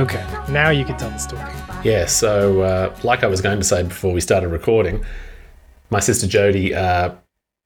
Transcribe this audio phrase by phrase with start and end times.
[0.00, 1.42] Okay, now you can tell the story.
[1.84, 5.04] Yeah, so uh, like I was going to say before we started recording,
[5.90, 7.14] my sister Jodie uh,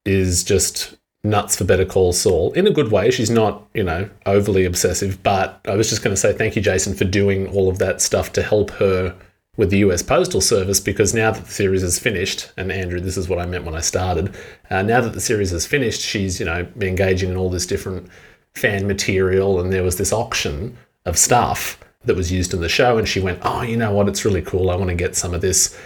[0.05, 3.13] is just nuts for Better Call Saul in a good way.
[3.13, 6.61] She's not, you know, overly obsessive, but I was just going to say thank you,
[6.61, 9.15] Jason, for doing all of that stuff to help her
[9.57, 13.17] with the US Postal Service because now that the series is finished, and Andrew, this
[13.17, 14.35] is what I meant when I started.
[14.71, 18.09] Uh, now that the series is finished, she's you know engaging in all this different
[18.57, 22.99] fan material, and there was this auction of stuff that was used in the show,
[22.99, 24.09] and she went, "Oh, you know what?
[24.09, 24.71] It's really cool.
[24.71, 25.77] I want to get some of this."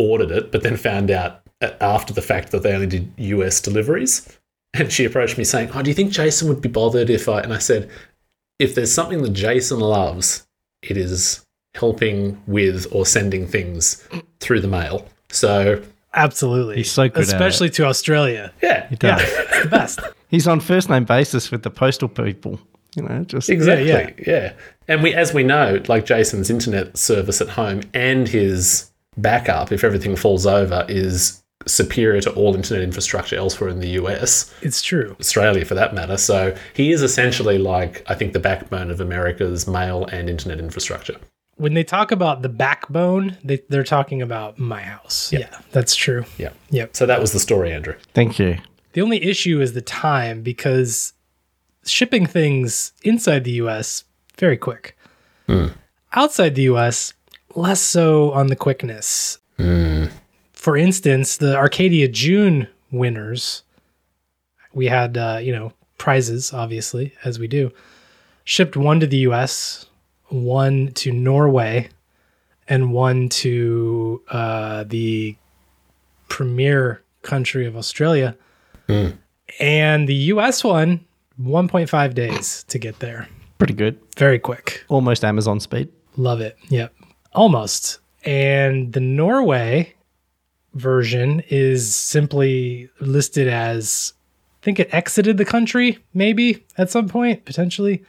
[0.00, 1.40] Ordered it, but then found out
[1.80, 4.38] after the fact that they only did US deliveries.
[4.74, 7.40] And she approached me saying, "Oh, do you think Jason would be bothered if I?"
[7.40, 7.90] And I said,
[8.60, 10.46] "If there's something that Jason loves,
[10.82, 11.44] it is
[11.74, 14.06] helping with or sending things
[14.40, 15.06] through the mail.
[15.30, 15.82] So
[16.14, 16.76] Absolutely.
[16.76, 18.52] He's so good at Especially to Australia.
[18.62, 19.20] yeah, He does.
[19.20, 20.00] Yeah, the best.
[20.28, 22.58] He's on first name basis with the postal people.
[22.96, 23.88] You know, just exactly.
[23.88, 24.10] yeah.
[24.26, 24.52] Yeah,
[24.88, 29.84] And we, as we know, like Jason's internet service at home and his backup, if
[29.84, 35.16] everything falls over, is superior to all internet infrastructure elsewhere in the US, It's true.
[35.20, 36.16] Australia for that matter.
[36.16, 41.16] So he is essentially like I think the backbone of America's mail and internet infrastructure.
[41.56, 45.32] When they talk about the backbone, they, they're talking about my house.
[45.32, 46.24] Yeah, that's true.
[46.38, 46.50] Yeah.
[46.70, 46.96] Yep.
[46.96, 47.94] So that was the story, Andrew.
[48.14, 48.58] thank you.
[48.92, 51.12] The only issue is the time because
[51.90, 54.04] shipping things inside the US
[54.36, 54.96] very quick.
[56.12, 57.12] Outside the US,
[57.54, 59.38] less so on the quickness.
[60.52, 63.62] For instance, the Arcadia June winners,
[64.72, 67.72] we had uh, you know prizes, obviously, as we do.
[68.44, 69.86] Shipped one to the US,
[70.28, 71.88] one to Norway,
[72.68, 75.36] and one to uh, the
[76.28, 78.36] premier country of Australia.
[79.60, 81.04] And the US one,
[81.40, 83.28] 1.5 days to get there.
[83.58, 83.98] Pretty good.
[84.16, 84.84] Very quick.
[84.88, 85.88] Almost Amazon speed.
[86.16, 86.56] Love it.
[86.68, 86.94] Yep.
[87.32, 88.00] Almost.
[88.24, 89.94] And the Norway
[90.74, 94.12] version is simply listed as
[94.62, 98.04] I think it exited the country, maybe at some point, potentially.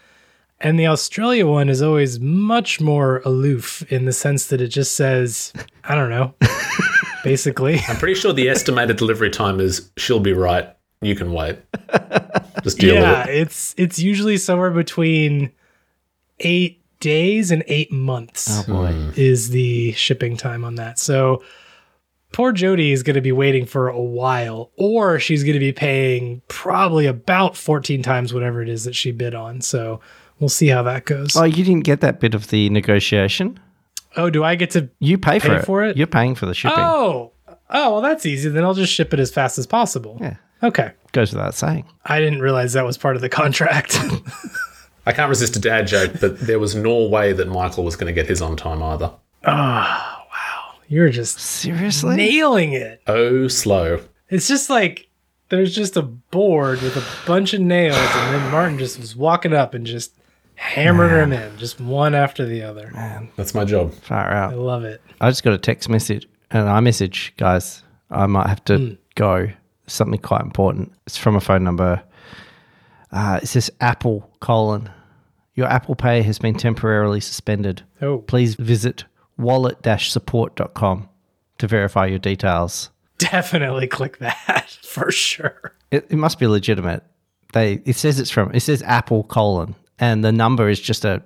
[0.62, 4.96] And the Australia one is always much more aloof in the sense that it just
[4.96, 5.54] says,
[5.84, 6.34] I don't know,
[7.24, 7.80] basically.
[7.88, 10.70] I'm pretty sure the estimated delivery time is she'll be right.
[11.02, 11.60] You can wait.
[12.64, 13.38] Just deal yeah, with it.
[13.42, 15.52] it's it's usually somewhere between
[16.40, 18.48] eight days and eight months.
[18.50, 18.92] Oh boy.
[18.92, 19.12] Hmm.
[19.16, 21.00] is the shipping time on that.
[21.00, 21.44] So
[22.34, 25.72] poor Jody is going to be waiting for a while, or she's going to be
[25.72, 29.62] paying probably about 14 times whatever it is that she bid on.
[29.62, 30.02] So
[30.40, 31.36] we'll see how that goes.
[31.38, 33.60] Oh, you didn't get that bit of the negotiation?
[34.16, 34.90] oh, do I get to?
[35.00, 35.66] You pay for, it.
[35.66, 35.98] for it?
[35.98, 36.80] You're paying for the shipping.
[36.80, 37.32] Oh,
[37.70, 38.50] oh, well, that's easy.
[38.50, 40.18] Then I'll just ship it as fast as possible.
[40.20, 40.36] Yeah.
[40.62, 40.92] Okay.
[41.12, 41.86] Goes without saying.
[42.06, 43.98] I didn't realize that was part of the contract.
[45.06, 48.14] I can't resist a dad joke, but there was no way that Michael was going
[48.14, 49.12] to get his on time either.
[49.46, 50.80] Ah, oh, wow.
[50.88, 52.16] You're just Seriously?
[52.16, 53.02] nailing it.
[53.08, 54.02] Oh, slow.
[54.30, 55.08] It's just like
[55.50, 59.54] there's just a board with a bunch of nails, and then Martin just was walking
[59.54, 60.14] up and just
[60.56, 62.92] hammering them in, just one after the other.
[62.94, 63.94] Man, That's my job.
[63.94, 64.52] Far out.
[64.54, 65.02] I love it.
[65.22, 67.82] I just got a text message, and an iMessage, guys.
[68.12, 68.94] I might have to Hmm.
[69.16, 69.50] go.
[69.90, 70.92] Something quite important.
[71.06, 72.02] It's from a phone number.
[73.12, 74.90] Uh, it says Apple colon.
[75.56, 77.84] Your Apple Pay has been temporarily suspended.
[78.02, 79.06] Oh, Please visit
[79.38, 81.10] wallet-support.com
[81.58, 82.90] to verify your details.
[83.18, 85.74] definitely click that for sure.
[85.92, 87.04] It, it must be legitimate.
[87.54, 91.22] They it says it's from it says Apple colon and the number is just a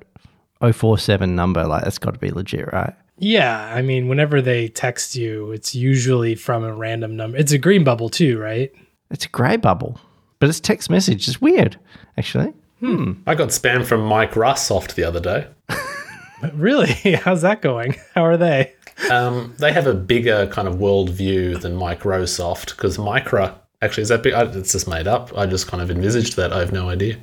[0.61, 1.65] 047 number.
[1.67, 2.93] Like that's got to be legit, right?
[3.17, 7.37] Yeah, I mean, whenever they text you, it's usually from a random number.
[7.37, 8.71] It's a green bubble too, right?
[9.11, 9.99] It's a grey bubble,
[10.39, 11.27] but it's text message.
[11.27, 11.77] It's weird,
[12.17, 12.53] actually.
[12.81, 15.47] I got spam from Mike Russoft the other day.
[16.53, 16.91] Really?
[17.23, 17.95] How's that going?
[18.15, 18.73] How are they?
[19.09, 24.23] Um, they have a bigger kind of worldview than Microsoft because Micro actually is that
[24.23, 24.33] big?
[24.33, 25.31] I- It's just made up.
[25.37, 26.51] I just kind of envisaged that.
[26.51, 27.15] I have no idea.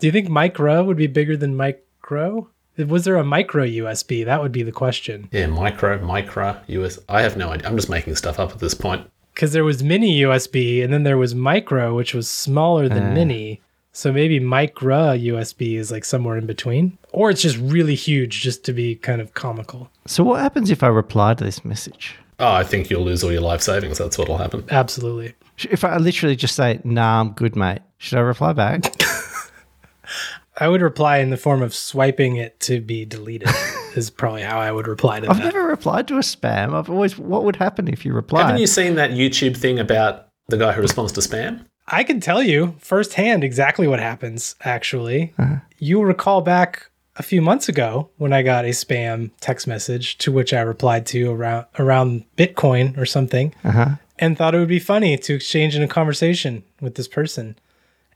[0.00, 2.50] Do you think micro would be bigger than micro?
[2.86, 4.24] Was there a micro USB?
[4.24, 5.28] That would be the question.
[5.32, 7.04] Yeah, micro, micro, USB.
[7.08, 7.68] I have no idea.
[7.68, 9.08] I'm just making stuff up at this point.
[9.34, 13.12] Because there was mini USB and then there was micro, which was smaller than ah.
[13.12, 13.60] mini.
[13.92, 16.98] So maybe micro USB is like somewhere in between.
[17.10, 19.90] Or it's just really huge just to be kind of comical.
[20.06, 22.16] So what happens if I reply to this message?
[22.38, 23.98] Oh, I think you'll lose all your life savings.
[23.98, 24.64] That's what'll happen.
[24.70, 25.34] Absolutely.
[25.68, 28.84] If I literally just say, "Nah, I'm good, mate," should I reply back?
[30.58, 33.48] I would reply in the form of swiping it to be deleted,
[33.94, 35.36] is probably how I would reply to that.
[35.36, 36.74] I've never replied to a spam.
[36.74, 38.42] I've always, what would happen if you replied?
[38.42, 41.64] Haven't you seen that YouTube thing about the guy who responds to spam?
[41.86, 45.32] I can tell you firsthand exactly what happens, actually.
[45.38, 45.56] Uh-huh.
[45.78, 50.32] You'll recall back a few months ago when I got a spam text message to
[50.32, 53.96] which I replied to around around Bitcoin or something, uh-huh.
[54.18, 57.58] and thought it would be funny to exchange in a conversation with this person,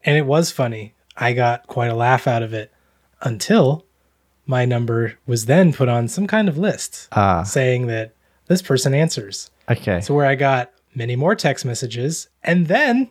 [0.04, 0.94] and it was funny.
[1.22, 2.70] I got quite a laugh out of it
[3.20, 3.84] until
[4.46, 7.42] my number was then put on some kind of list Ah.
[7.44, 8.14] saying that
[8.48, 9.50] this person answers.
[9.70, 10.00] Okay.
[10.00, 13.08] So where I got many more text messages, and then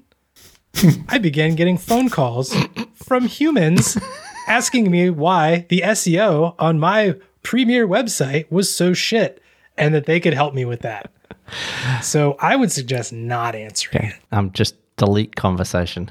[1.10, 2.54] I began getting phone calls
[2.94, 3.98] from humans
[4.48, 9.42] asking me why the SEO on my premier website was so shit
[9.78, 11.12] and that they could help me with that.
[12.02, 14.16] So I would suggest not answering it.
[14.32, 16.10] um, just delete conversation.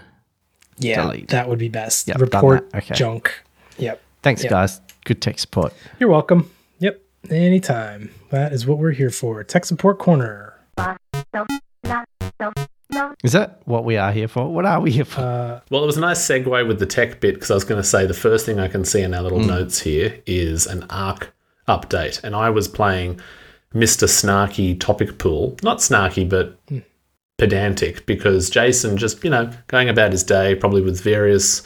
[0.81, 1.29] Yeah, Delete.
[1.29, 2.09] that would be best.
[2.09, 2.69] Yep, Report.
[2.75, 2.95] Okay.
[2.95, 3.33] junk.
[3.79, 4.01] Yep.
[4.23, 4.51] Thanks, Yeah.
[4.51, 4.81] guys.
[5.05, 5.73] Good tech support.
[5.99, 6.51] You're welcome.
[6.81, 7.01] Yep.
[7.31, 8.11] Anytime.
[8.31, 9.43] That is what we're here for.
[9.45, 10.55] Tech support corner.
[13.23, 14.49] Is that what we are here for?
[14.53, 15.21] What are we here for?
[15.21, 17.81] Uh, Well, it was a nice segue with the tech bit because I was going
[17.81, 20.85] to say the first thing I can see in our little notes here is an
[20.91, 21.33] ARC
[21.69, 22.23] update.
[22.25, 23.21] And I was playing
[23.75, 24.09] Mr.
[24.09, 25.57] Snarky Topic Pool.
[25.63, 26.59] Not snarky, but
[27.41, 31.63] pedantic because Jason just, you know, going about his day, probably with various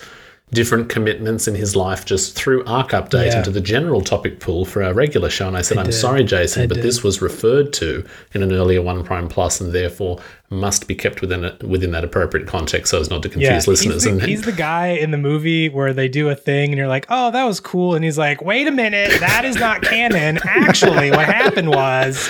[0.53, 3.39] different commitments in his life, just threw ARC update Yeah.
[3.39, 5.49] into the general topic pool for our regular show.
[5.49, 5.93] And I said, I'm did.
[5.95, 8.05] sorry, Jason, I but this was referred to
[8.35, 12.05] in an earlier One Prime Plus and therefore must be kept within it within that
[12.05, 14.05] appropriate context so as not to confuse listeners.
[14.05, 16.79] He's the, and he's the guy in the movie where they do a thing and
[16.79, 17.97] you're like, oh, that was cool.
[17.97, 20.39] And he's like, wait a minute, that is not canon.
[20.45, 22.29] Actually, what happened was.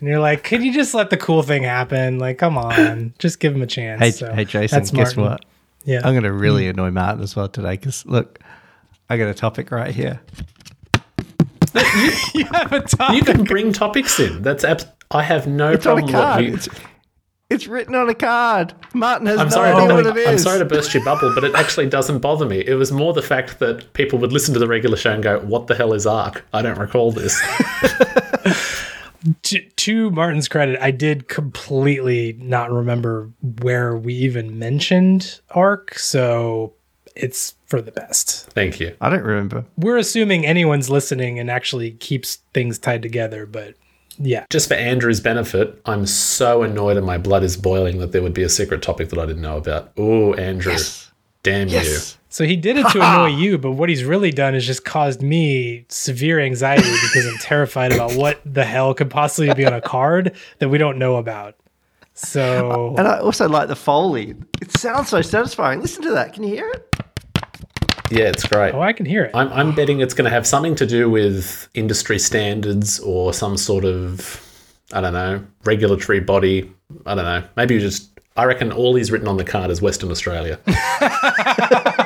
[0.00, 2.18] And you're like, could you just let the cool thing happen?
[2.18, 4.00] Like, come on, just give him a chance.
[4.00, 4.78] hey, So, hey, Jason.
[4.78, 5.22] that's Guess Martin.
[5.22, 5.44] what?
[5.84, 6.00] Yeah.
[6.04, 6.70] I'm going to really mm.
[6.70, 8.38] annoy Martin as well today because look,
[9.08, 10.20] I got a topic right here.
[12.34, 13.16] you have a topic.
[13.16, 14.42] You can bring topics in.
[14.42, 16.10] That's abs- I have no It's problem.
[16.10, 16.44] card.
[16.44, 16.68] with- It's,
[17.48, 18.74] it's written on a card.
[18.92, 19.70] Martin has I'm no sorry.
[19.72, 20.26] idea to, what it is.
[20.28, 22.58] I'm sorry to burst your bubble, but it actually doesn't bother me.
[22.66, 25.38] It was more the fact that people would listen to the regular show and go,
[25.40, 27.40] "What the hell is ARC?" I don't recall this.
[29.42, 33.30] to, to Martin's credit, I did completely not remember
[33.60, 35.98] where we even mentioned ARC.
[35.98, 36.74] So
[37.14, 38.46] it's for the best.
[38.50, 38.94] Thank you.
[39.00, 39.64] I don't remember.
[39.76, 43.74] We're assuming anyone's listening and actually keeps things tied together, but
[44.18, 44.46] yeah.
[44.50, 48.34] Just for Andrew's benefit, I'm so annoyed and my blood is boiling that there would
[48.34, 49.92] be a secret topic that I didn't know about.
[49.96, 50.76] Oh, Andrew,
[51.42, 52.18] damn Yes.
[52.36, 55.22] So he did it to annoy you, but what he's really done is just caused
[55.22, 59.80] me severe anxiety because I'm terrified about what the hell could possibly be on a
[59.80, 61.56] card that we don't know about.
[62.12, 64.34] So And I also like the Foley.
[64.60, 65.80] It sounds so satisfying.
[65.80, 66.34] Listen to that.
[66.34, 66.94] Can you hear it?
[68.10, 68.74] Yeah, it's great.
[68.74, 69.30] oh, I can hear it.
[69.32, 73.56] I'm, I'm betting it's going to have something to do with industry standards or some
[73.56, 74.46] sort of,
[74.92, 76.70] I don't know, regulatory body.
[77.06, 77.48] I don't know.
[77.56, 80.60] Maybe you just, I reckon all he's written on the card is Western Australia.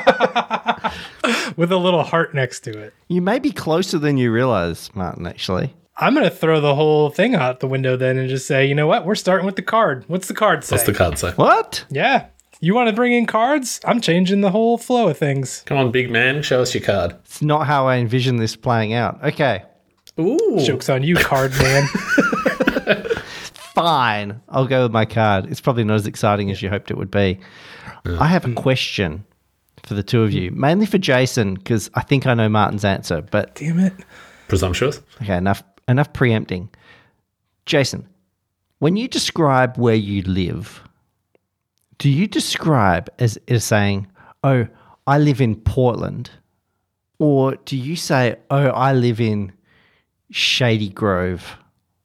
[1.61, 2.91] with a little heart next to it.
[3.07, 5.75] You may be closer than you realize, Martin, actually.
[5.95, 8.87] I'm gonna throw the whole thing out the window then and just say, you know
[8.87, 9.05] what?
[9.05, 10.03] We're starting with the card.
[10.07, 10.73] What's the card say?
[10.73, 11.33] What's the card say?
[11.33, 11.85] What?
[11.91, 12.25] yeah.
[12.61, 13.79] You want to bring in cards?
[13.85, 15.61] I'm changing the whole flow of things.
[15.67, 17.15] Come on, big man, show us your card.
[17.25, 19.23] It's not how I envision this playing out.
[19.23, 19.63] Okay.
[20.19, 20.59] Ooh.
[20.63, 21.87] Jokes on you, card man.
[23.75, 24.41] Fine.
[24.49, 25.45] I'll go with my card.
[25.45, 27.39] It's probably not as exciting as you hoped it would be.
[28.05, 29.25] I have a question
[29.91, 33.21] for the two of you, mainly for Jason, because I think I know Martin's answer.
[33.21, 33.91] But Damn it.
[34.47, 35.01] Presumptuous.
[35.21, 36.69] okay, enough enough preempting.
[37.65, 38.07] Jason,
[38.79, 40.81] when you describe where you live,
[41.97, 44.07] do you describe as, as saying,
[44.45, 44.65] "Oh,
[45.05, 46.29] I live in Portland,"
[47.19, 49.51] or do you say, "Oh, I live in
[50.31, 51.57] Shady Grove,"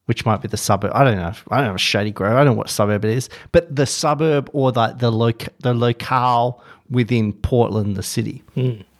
[0.07, 0.91] which might be the suburb?
[0.93, 1.33] I don't know.
[1.49, 2.33] I don't know a Shady Grove.
[2.33, 5.73] I don't know what suburb it is, but the suburb or the the loc- the
[5.73, 8.43] locale within Portland, the city.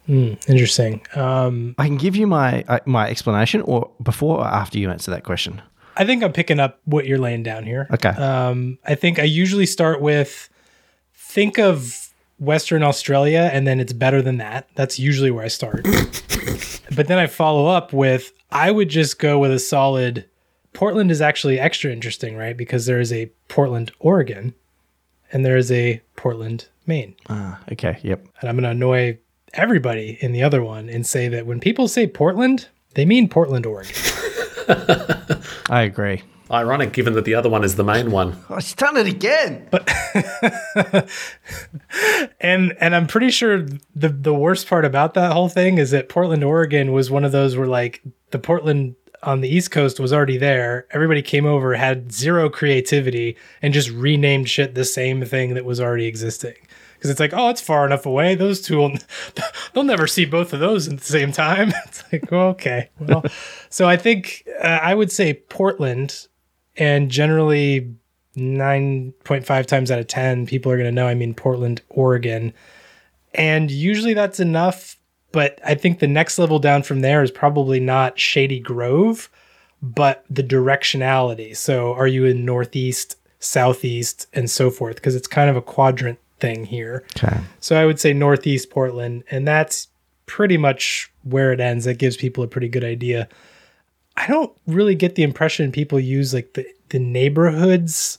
[0.06, 1.02] Interesting.
[1.14, 5.10] Um, I can give you my uh, my explanation, or before or after you answer
[5.10, 5.60] that question.
[5.96, 7.88] I think I'm picking up what you're laying down here.
[7.92, 8.10] Okay.
[8.10, 10.48] Um, I think I usually start with
[11.14, 14.68] think of Western Australia and then it's better than that.
[14.76, 15.82] That's usually where I start.
[16.94, 20.26] but then I follow up with I would just go with a solid
[20.78, 22.56] Portland is actually extra interesting, right?
[22.56, 24.54] Because there is a Portland, Oregon,
[25.32, 27.16] and there is a Portland, Maine.
[27.28, 27.98] Ah, okay.
[28.00, 28.24] Yep.
[28.40, 29.18] And I'm going to annoy
[29.54, 33.66] everybody in the other one and say that when people say Portland, they mean Portland,
[33.66, 33.92] Oregon.
[35.68, 36.22] I agree.
[36.48, 38.36] Ironic, given that the other one is the main one.
[38.48, 39.66] Oh, she's done it again.
[39.72, 39.90] But
[42.40, 43.62] and and I'm pretty sure
[43.96, 47.32] the the worst part about that whole thing is that Portland, Oregon was one of
[47.32, 50.86] those where like the Portland on the East Coast was already there.
[50.90, 55.80] Everybody came over, had zero creativity, and just renamed shit the same thing that was
[55.80, 56.54] already existing.
[56.94, 58.34] because it's like, oh, it's far enough away.
[58.34, 58.92] Those two will,
[59.72, 61.72] they'll never see both of those at the same time.
[61.86, 63.24] It's like, well, okay, well,
[63.70, 66.26] so I think uh, I would say Portland,
[66.76, 67.94] and generally
[68.36, 71.82] nine point five times out of ten, people are going to know I mean Portland,
[71.88, 72.52] Oregon,
[73.34, 74.96] and usually that's enough.
[75.32, 79.28] But I think the next level down from there is probably not Shady Grove,
[79.82, 81.56] but the directionality.
[81.56, 84.96] So, are you in Northeast, Southeast, and so forth?
[84.96, 87.04] Because it's kind of a quadrant thing here.
[87.16, 87.38] Okay.
[87.60, 89.88] So I would say Northeast Portland, and that's
[90.26, 91.84] pretty much where it ends.
[91.84, 93.28] That gives people a pretty good idea.
[94.16, 98.18] I don't really get the impression people use like the, the neighborhoods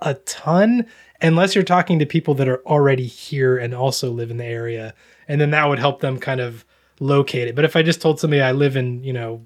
[0.00, 0.86] a ton
[1.20, 4.94] unless you're talking to people that are already here and also live in the area.
[5.28, 6.64] And then that would help them kind of
[7.00, 7.54] locate it.
[7.54, 9.44] But if I just told somebody I live in, you know,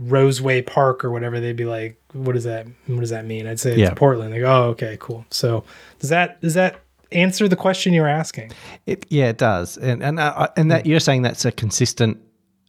[0.00, 2.66] Roseway Park or whatever, they'd be like, "What does that?
[2.86, 3.94] What does that mean?" I'd say it's Yeah.
[3.94, 4.32] Portland.
[4.32, 5.64] They go, "Oh, okay, cool." So
[5.98, 8.52] does that does that answer the question you're asking?
[8.86, 12.18] It, yeah, it does, and and uh, and that you're saying that's a consistent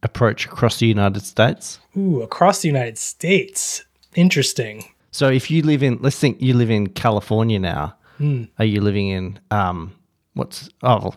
[0.01, 1.79] approach across the United States.
[1.96, 3.84] Ooh, across the United States.
[4.15, 4.86] Interesting.
[5.12, 7.96] So if you live in, let's think you live in California now.
[8.17, 8.46] Hmm.
[8.58, 9.93] Are you living in um
[10.39, 11.13] what's oh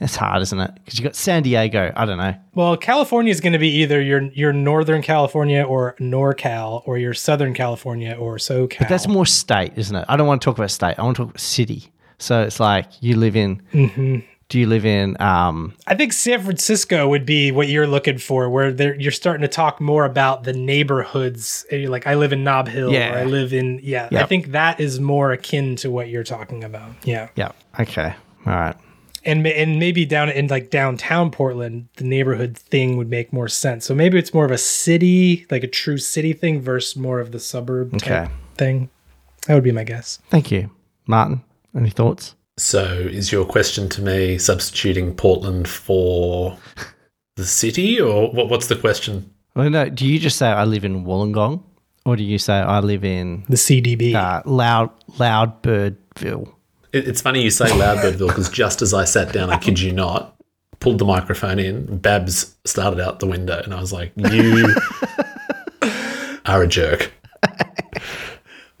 [0.00, 0.70] it's hard, isn't it?
[0.76, 1.92] Because you got San Diego.
[1.94, 2.34] I don't know.
[2.54, 7.12] Well, California is going to be either your your Northern California or NorCal, or your
[7.14, 8.78] Southern California or SoCal.
[8.78, 10.04] But that's more state, isn't it?
[10.08, 10.94] I don't want to talk about state.
[10.98, 11.92] I want to talk about city.
[12.18, 13.62] So it's like you live in.
[13.72, 14.18] Mm-hmm.
[14.50, 15.16] Do you live in?
[15.22, 19.48] Um, I think San Francisco would be what you're looking for, where you're starting to
[19.48, 21.64] talk more about the neighborhoods.
[21.70, 23.14] Like I live in Nob Hill, Yeah.
[23.14, 24.08] or I live in yeah.
[24.10, 26.90] I think that is more akin to what you're talking about.
[27.04, 27.52] Yeah, yeah.
[27.78, 28.12] Okay.
[28.46, 28.76] All right.
[29.24, 33.84] and and maybe down in like downtown Portland, the neighborhood thing would make more sense.
[33.84, 37.32] So maybe it's more of a city, like a true city thing, versus more of
[37.32, 38.32] the suburb type Okay.
[38.56, 38.90] thing.
[39.46, 40.18] That would be my guess.
[40.30, 40.70] Thank you,
[41.06, 41.42] Martin.
[41.76, 42.34] Any thoughts?
[42.58, 46.58] So, is your question to me substituting Portland for
[47.36, 49.30] the city, or what, what's the question?
[49.54, 49.88] Well, no.
[49.88, 51.62] Do you just say I live in Wollongong,
[52.04, 54.14] or do you say I live in The CBD.
[54.14, 56.52] uh, Loud Loudbirdville?
[56.92, 59.92] It, it's funny you say Loudbirdville because just as I sat down, I kid you
[59.92, 60.36] not,
[60.80, 64.74] pulled the microphone in, Babs started out the window, and I was like, "You
[66.46, 67.12] are a jerk."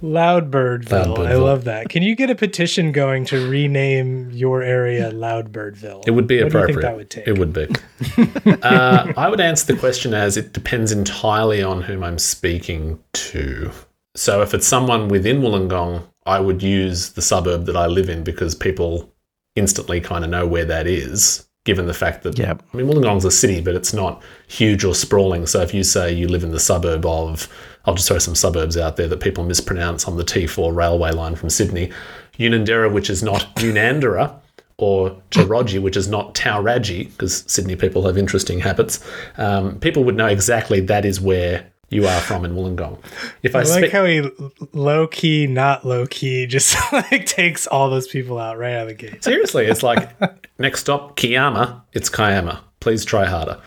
[0.02, 1.26] Loudbirdville.
[1.26, 1.90] I love that.
[1.90, 6.04] Can you get a petition going to rename your area Loudbirdville?
[6.06, 6.66] It would be what appropriate.
[6.66, 7.28] Do you think that would take?
[7.28, 8.60] It would be.
[8.62, 13.70] uh, I would answer the question as it depends entirely on whom I'm speaking to.
[14.16, 18.22] So if it's someone within Wollongong, I would use the suburb that I live in
[18.22, 19.12] because people
[19.56, 22.62] instantly kind of know where that is, given the fact that Yep.
[22.72, 25.46] I mean Wollongong's a city, but it's not huge or sprawling.
[25.46, 27.48] So if you say you live in the suburb of,
[27.84, 31.34] I'll just throw some suburbs out there that people mispronounce on the T4 railway line
[31.34, 31.90] from Sydney,
[32.38, 34.32] Unanderra, which is not Unandera,
[34.78, 39.04] or Charaji, which is not Tauraji, because Sydney people have interesting habits.
[39.36, 42.98] Um, people would know exactly that is where you are from in Wollongong.
[43.42, 44.28] If I, I like spe- how he
[44.72, 48.88] low key, not low key, just like takes all those people out right out of
[48.88, 49.22] the gate.
[49.22, 50.08] Seriously, it's like
[50.58, 52.60] next stop, Kiama, It's Kiama.
[52.80, 53.60] Please try harder.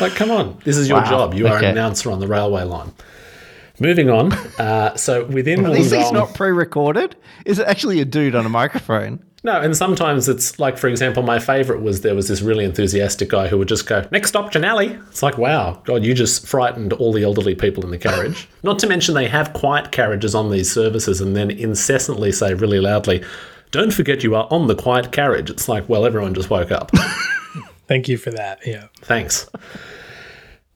[0.00, 1.34] like, come on, this is your Wow, job.
[1.34, 1.66] You are okay.
[1.66, 2.92] an announcer on the railway line.
[3.80, 4.32] Moving on.
[4.58, 7.16] Uh, so within Are these things Wollongong, not pre-recorded?
[7.46, 9.24] Is it actually a dude on a microphone?
[9.42, 13.30] No, and sometimes it's like, for example, my favorite was there was this really enthusiastic
[13.30, 16.92] guy who would just go, "Next stop, Janelli." It's like, wow, God, you just frightened
[16.92, 18.48] all the elderly people in the carriage.
[18.62, 22.80] not to mention they have quiet carriages on these services, and then incessantly say really
[22.80, 23.24] loudly.
[23.70, 25.48] Don't forget you are on the quiet carriage.
[25.48, 26.90] It's like, well, everyone just woke up.
[27.86, 28.66] Thank you for that.
[28.66, 28.88] Yeah.
[29.02, 29.48] Thanks.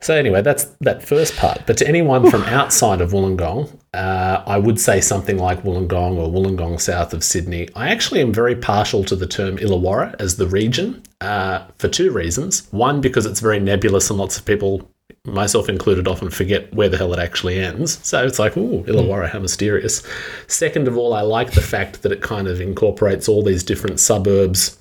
[0.04, 1.62] So anyway, that's that first part.
[1.64, 6.28] But to anyone from outside of Wollongong, uh, I would say something like Wollongong or
[6.30, 7.70] Wollongong south of Sydney.
[7.74, 12.10] I actually am very partial to the term Illawarra as the region uh, for two
[12.10, 12.68] reasons.
[12.70, 14.90] One, because it's very nebulous and lots of people,
[15.24, 17.98] myself included, often forget where the hell it actually ends.
[18.06, 20.02] So it's like, ooh, Illawarra, how mysterious.
[20.48, 23.98] Second of all, I like the fact that it kind of incorporates all these different
[23.98, 24.76] suburbs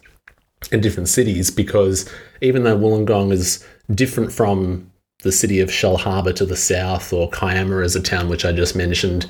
[0.73, 2.09] and different cities because
[2.41, 4.89] even though Wollongong is different from
[5.23, 8.75] the city of Shellharbour to the south or Kiama as a town which I just
[8.75, 9.29] mentioned,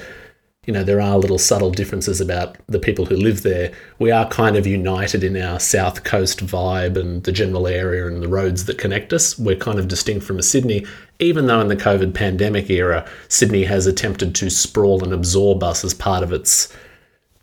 [0.66, 3.72] you know, there are little subtle differences about the people who live there.
[4.00, 8.22] We are kind of united in our south coast vibe and the general area and
[8.22, 9.38] the roads that connect us.
[9.38, 10.86] We're kind of distinct from Sydney,
[11.20, 15.84] even though in the COVID pandemic era, Sydney has attempted to sprawl and absorb us
[15.84, 16.74] as part of its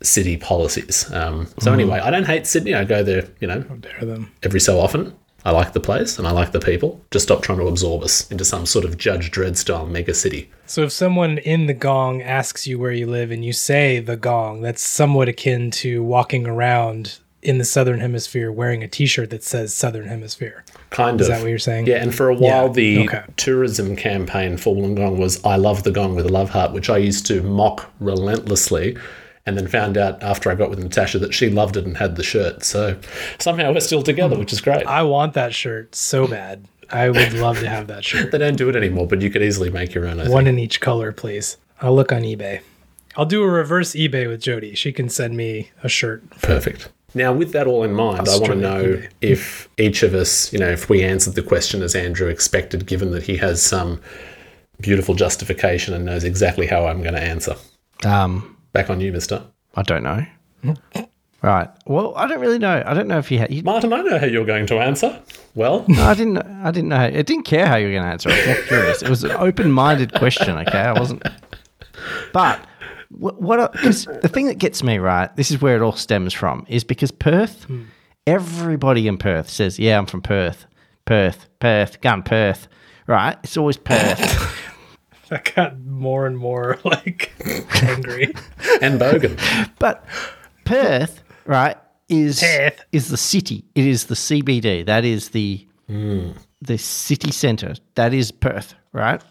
[0.03, 1.11] city policies.
[1.13, 2.73] Um, so anyway, I don't hate Sydney.
[2.73, 4.31] I go there, you know, dare them?
[4.43, 5.15] every so often.
[5.43, 7.01] I like the place and I like the people.
[7.11, 10.49] Just stop trying to absorb us into some sort of Judge Dredd style mega city.
[10.67, 14.17] So if someone in the gong asks you where you live and you say the
[14.17, 19.43] gong, that's somewhat akin to walking around in the southern hemisphere wearing a t-shirt that
[19.43, 20.63] says southern hemisphere.
[20.91, 21.31] Kind Is of.
[21.33, 21.87] Is that what you're saying?
[21.87, 23.23] Yeah, and for a while, Yeah, the okay.
[23.35, 26.97] tourism campaign for Wollongong was "I love the gong with a love heart," which I
[26.97, 28.95] used to mock relentlessly,
[29.45, 32.15] and then found out after I got with Natasha that she loved it and had
[32.15, 32.63] the shirt.
[32.63, 32.99] So
[33.39, 34.85] somehow we're still together, which is great.
[34.85, 36.67] I want that shirt so bad.
[36.89, 38.31] I would love to have that shirt.
[38.31, 40.19] They don't do it anymore, but you could easily make your own.
[40.19, 40.33] I think.
[40.33, 41.57] One in each color, please.
[41.81, 42.61] I'll look on eBay.
[43.15, 44.75] I'll do a reverse eBay with Jody.
[44.75, 46.29] She can send me a shirt.
[46.41, 46.89] Perfect.
[47.13, 49.09] Now, with that all in mind, I want to know eBay.
[49.21, 53.11] if each of us, you know, if we answered the question as Andrew expected, given
[53.11, 54.01] that he has some
[54.79, 57.55] beautiful justification and knows exactly how I'm going to answer.
[58.05, 59.43] Um, Back on you, Mister.
[59.75, 60.25] I don't know.
[61.41, 61.69] right.
[61.85, 62.83] Well, I don't really know.
[62.85, 63.53] I don't know if you had.
[63.53, 65.21] You, Martin, I know how you're going to answer.
[65.55, 66.37] Well, no, I didn't.
[66.37, 66.97] I didn't know.
[66.97, 68.29] I didn't care how you were going to answer.
[68.29, 69.01] I was curious.
[69.01, 70.57] It was an open-minded question.
[70.57, 71.23] Okay, I wasn't.
[72.33, 72.65] But
[73.09, 73.41] what?
[73.41, 75.35] what cause the thing that gets me right.
[75.35, 76.65] This is where it all stems from.
[76.69, 77.65] Is because Perth.
[78.27, 80.65] Everybody in Perth says, "Yeah, I'm from Perth.
[81.05, 81.47] Perth.
[81.59, 82.01] Perth.
[82.01, 82.67] Gun Perth."
[83.07, 83.35] Right.
[83.43, 84.19] It's always Perth.
[85.33, 87.31] I got more and more like
[87.81, 88.25] angry.
[88.81, 89.39] and Bogan.
[89.79, 90.05] But
[90.65, 91.77] Perth, right,
[92.09, 92.83] is Perth.
[92.91, 93.63] is the city.
[93.75, 94.85] It is the CBD.
[94.85, 96.31] That is the hmm.
[96.61, 97.75] the city centre.
[97.95, 99.21] That is Perth, right?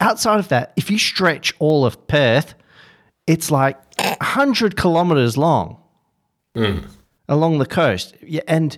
[0.00, 2.54] Outside of that, if you stretch all of Perth,
[3.26, 3.78] it's like
[4.20, 5.80] hundred kilometres long
[6.54, 6.80] hmm.
[7.30, 8.14] along the coast.
[8.22, 8.76] Yeah, and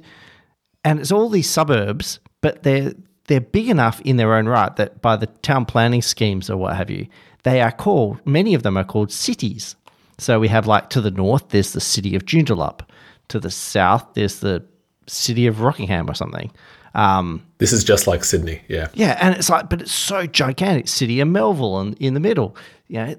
[0.84, 2.92] and it's all these suburbs, but they're
[3.28, 6.76] they're big enough in their own right that by the town planning schemes or what
[6.76, 7.06] have you,
[7.44, 9.76] they are called many of them are called cities.
[10.18, 12.80] So we have like to the north, there's the city of Joondalup.
[13.28, 14.64] To the south, there's the
[15.06, 16.50] city of Rockingham or something.
[16.94, 18.62] Um, This is just like Sydney.
[18.68, 18.88] Yeah.
[18.94, 20.88] yeah, and it's like, but it's so gigantic.
[20.88, 22.56] City of Melville and in the middle.
[22.88, 23.16] You know,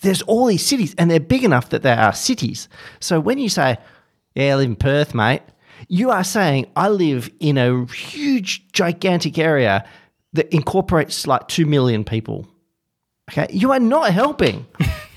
[0.00, 2.68] there's all these cities, and they're big enough that they are cities.
[3.00, 3.78] So when you say,
[4.34, 5.42] "Yeah, I live in Perth, mate,"
[5.88, 9.84] you are saying I live in a huge, gigantic area
[10.32, 12.46] that incorporates like two million people.
[13.30, 14.66] Okay, you are not helping.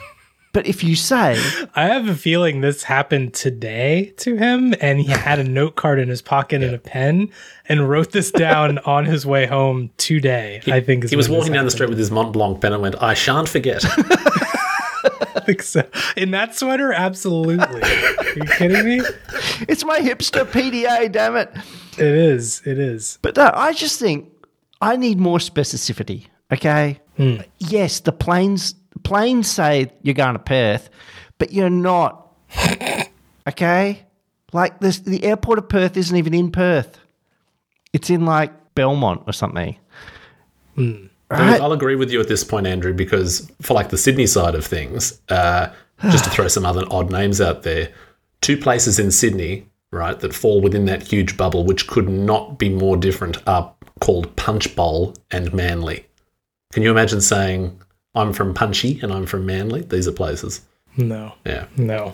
[0.53, 1.41] but if you say,
[1.75, 5.99] I have a feeling this happened today to him, and he had a note card
[5.99, 7.29] in his pocket and a pen,
[7.67, 10.61] and wrote this down on his way home today.
[10.67, 13.13] I think He was walking down the street with his Montblanc pen and went, I
[13.13, 13.83] shan't forget.
[15.47, 15.83] Think so.
[16.17, 17.55] In that sweater, absolutely.
[17.81, 19.01] Are you kidding me?
[19.69, 21.49] "It's my hipster PDA, damn it."
[21.97, 22.61] It is.
[22.65, 23.17] It is.
[23.21, 24.29] But no, I just think
[24.81, 26.25] I need more specificity.
[26.51, 26.99] Okay.
[27.15, 27.37] Hmm.
[27.59, 30.89] Yes, the planes planes say you're going to Perth,
[31.39, 32.27] but you're not.
[33.47, 34.03] okay.
[34.53, 36.99] Like this, the airport of Perth isn't even in Perth.
[37.93, 39.77] It's in like Belmont or something.
[40.75, 41.07] Hmm.
[41.29, 41.59] Right?
[41.59, 44.65] I'll agree with you at this point, Andrew, because for like the Sydney side of
[44.65, 45.73] things, uh,
[46.09, 47.91] just to throw some other odd names out there,
[48.41, 52.69] two places in Sydney, right, that fall within that huge bubble, which could not be
[52.69, 56.05] more different, are called Punchbowl and Manly.
[56.71, 57.81] Can you imagine saying,
[58.15, 59.81] I'm from Punchy and I'm from Manly?
[59.81, 60.61] These are places.
[60.95, 61.33] No.
[61.45, 61.65] Yeah.
[61.77, 62.13] No.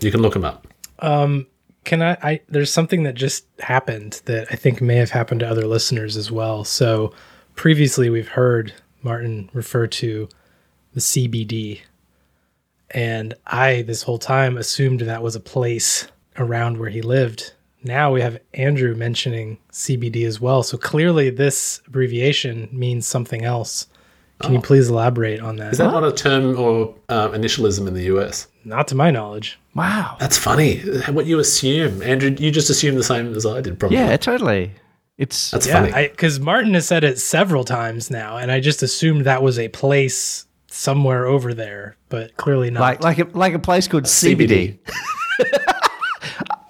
[0.00, 0.66] You can look them up.
[1.00, 1.46] Um,
[1.84, 2.40] Can I, I?
[2.48, 6.30] There's something that just happened that I think may have happened to other listeners as
[6.30, 6.64] well.
[6.64, 7.12] So
[7.54, 10.28] previously, we've heard Martin refer to
[10.92, 11.80] the CBD,
[12.90, 17.52] and I this whole time assumed that was a place around where he lived.
[17.82, 20.62] Now we have Andrew mentioning CBD as well.
[20.62, 23.88] So clearly, this abbreviation means something else.
[24.40, 25.72] Can you please elaborate on that?
[25.72, 28.48] Is that not a term or uh, initialism in the US?
[28.64, 29.58] Not to my knowledge.
[29.74, 30.16] Wow.
[30.18, 30.78] That's funny.
[31.10, 33.98] What you assume, Andrew, you just assume the same as I did, probably.
[33.98, 34.72] Yeah, totally.
[35.16, 36.08] It's That's Yeah, funny.
[36.08, 39.68] because Martin has said it several times now, and I just assumed that was a
[39.68, 42.80] place somewhere over there, but clearly not.
[42.80, 44.78] like like a, like a place called CBD.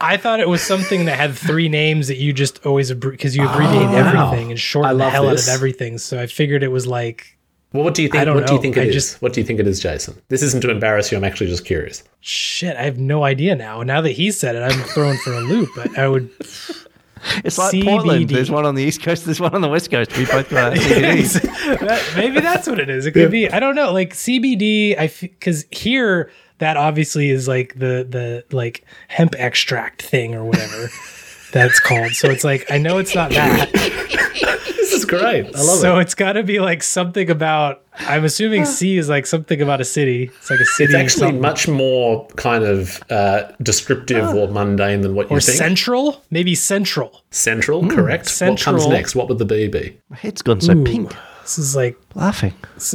[0.00, 3.48] I thought it was something that had three names that you just always because you
[3.48, 4.30] abbreviate Oh, wow.
[4.32, 5.48] everything and I shorten the love hell this.
[5.48, 5.96] out of everything.
[5.96, 7.38] So I figured it was like
[7.72, 8.20] Well, what do you think?
[8.20, 8.62] I don't what do you know.
[8.62, 8.92] think it I is?
[8.94, 10.20] just- What do you think it is, Jason?
[10.28, 11.16] This isn't to embarrass you.
[11.16, 12.02] I'm actually just curious.
[12.20, 12.76] shit.
[12.76, 13.82] I have no idea now.
[13.82, 15.70] Now that he said it, I'm thrown for a loop.
[15.74, 16.28] But I would.
[17.44, 17.84] It's like CBD.
[17.84, 18.28] Portland.
[18.30, 19.24] There's one on the east coast.
[19.24, 20.16] There's one on the west coast.
[20.16, 21.78] We both got CBD.
[21.80, 23.06] that, maybe that's what it is.
[23.06, 23.50] It could be.
[23.50, 23.92] I don't know.
[23.92, 30.34] Like CBD, I because here that obviously is like the the like hemp extract thing
[30.34, 30.88] or whatever.
[31.54, 32.12] that's called.
[32.12, 33.70] So it's like I know it's not that.
[34.84, 35.46] This is great.
[35.46, 35.80] I love so it.
[35.80, 37.82] So it's got to be like something about.
[38.00, 40.24] I'm assuming C is like something about a city.
[40.24, 40.92] It's like a city.
[40.92, 45.56] It's actually much more kind of uh, descriptive or mundane than what you or think.
[45.56, 47.22] central, maybe central.
[47.30, 48.28] Central, correct.
[48.28, 48.74] Central.
[48.74, 49.14] What comes next?
[49.14, 49.98] What would the B be?
[50.10, 51.14] My head's gone so pink.
[51.42, 52.52] This is like Laughing.
[52.74, 52.94] this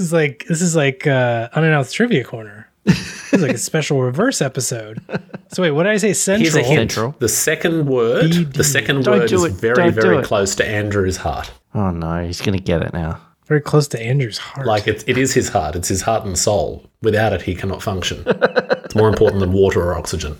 [0.00, 2.68] is like this is like uh, unannounced trivia corner.
[3.32, 5.00] This is like a special reverse episode.
[5.48, 6.12] So wait, what did I say?
[6.12, 6.42] Central.
[6.42, 6.70] Here's Central.
[6.74, 6.92] a hint.
[6.92, 7.14] Central.
[7.18, 8.52] The second word, BD.
[8.52, 9.58] the second Don't word do is it.
[9.58, 10.24] very, Don't do very it.
[10.26, 11.50] close to Andrew's heart.
[11.74, 13.18] Oh no, he's gonna get it now.
[13.46, 14.66] Very close to Andrew's heart.
[14.66, 15.76] Like it, it is his heart.
[15.76, 16.84] It's his heart and soul.
[17.00, 18.22] Without it, he cannot function.
[18.26, 20.36] it's more important than water or oxygen.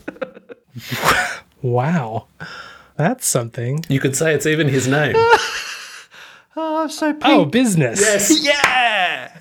[1.63, 2.27] wow,
[2.97, 3.87] that's something.
[3.89, 5.17] You could say it's even his name.
[6.55, 7.25] Oh, I'm so oh, pink.
[7.25, 7.99] Oh, business.
[7.99, 9.39] yes, yeah.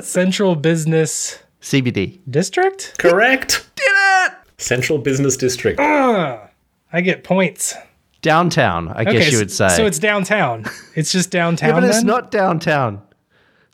[0.00, 2.20] Central Business CBD.
[2.30, 2.94] District.
[2.98, 3.68] correct.
[3.76, 4.32] Did it.
[4.58, 5.78] Central Business District.
[5.80, 6.48] Ah,
[6.92, 7.74] I get points.
[8.20, 9.68] Downtown, I guess you would say.
[9.68, 10.64] So it's downtown.
[10.96, 11.68] It's just downtown.
[11.68, 12.06] yeah, but it's then?
[12.06, 13.00] not downtown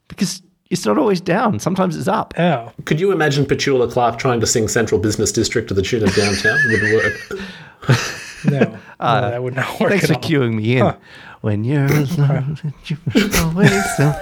[0.09, 1.59] because it's not always down.
[1.59, 2.35] Sometimes it's up.
[2.39, 6.03] Oh, Could you imagine Petula Clark trying to sing Central Business District to the tune
[6.03, 6.59] of Downtown?
[6.69, 7.49] Wouldn't work.
[8.45, 9.91] no, no that would not work.
[9.91, 10.21] Thanks at for all.
[10.21, 10.95] queuing me in.
[11.41, 12.97] When you're alone, you
[13.39, 14.21] always so.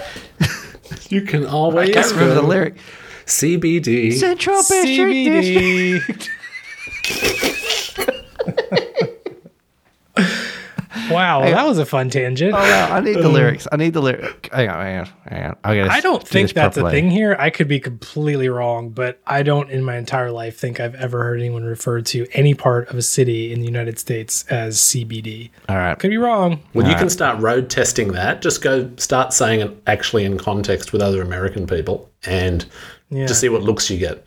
[1.08, 2.76] You can always I can't remember the lyric.
[3.26, 4.12] CBD.
[4.12, 4.98] Central District.
[4.98, 6.28] CBD.
[11.10, 12.54] wow, that was a fun tangent.
[12.54, 13.66] Oh, wow, I need the lyrics.
[13.70, 14.48] I need the lyrics.
[14.52, 15.56] Hang on, hang on, hang on.
[15.64, 17.36] I, I don't do think this that's a thing here.
[17.38, 21.22] I could be completely wrong, but I don't in my entire life think I've ever
[21.22, 25.50] heard anyone refer to any part of a city in the United States as CBD.
[25.68, 25.98] All right.
[25.98, 26.60] Could be wrong.
[26.74, 28.42] Well, you can start road testing that.
[28.42, 32.64] Just go start saying it actually in context with other American people and
[33.12, 33.26] Yeah.
[33.26, 34.26] just see what looks you get.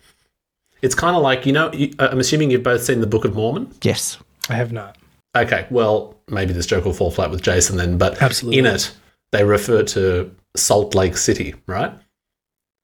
[0.80, 3.24] It's kind of like, you know, you, uh, I'm assuming you've both seen the Book
[3.24, 3.74] of Mormon.
[3.82, 4.18] Yes.
[4.48, 4.96] I have not.
[5.36, 8.58] Okay, well, maybe this joke will fall flat with Jason then, but Absolutely.
[8.58, 8.94] in it,
[9.32, 11.92] they refer to Salt Lake City, right?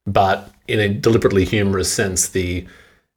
[0.06, 2.66] But in a deliberately humorous sense, the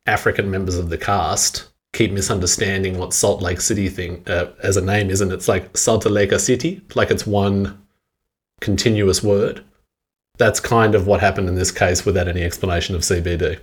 [0.06, 4.82] African members of the cast keep misunderstanding what Salt Lake City thing uh, as a
[4.82, 7.82] name is, and it's like Salt Lake City, like it's one
[8.62, 9.64] continuous word.
[10.38, 13.60] That's kind of what happened in this case without any explanation of CBD.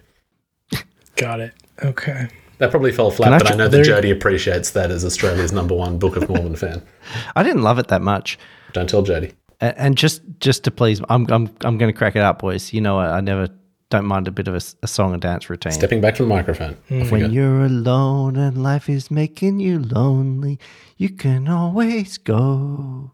[1.17, 1.53] Got it.
[1.85, 2.29] Okay.
[2.59, 5.75] That probably fell flat, I but I know that Jody appreciates that as Australia's number
[5.75, 6.83] one Book of Mormon fan.
[7.37, 8.39] I didn't love it that much.
[8.73, 9.33] Don't tell Jody.
[9.61, 12.73] A- And just just to please, I'm I'm I'm going to crack it up, boys.
[12.73, 13.49] You know, I, I never
[13.91, 15.73] don't mind a bit of a song and dance routine.
[15.73, 16.77] Stepping back from the microphone.
[16.89, 17.03] Mm.
[17.03, 17.25] Off we go.
[17.27, 20.59] When you're alone and life is making you lonely,
[20.97, 23.11] you can always go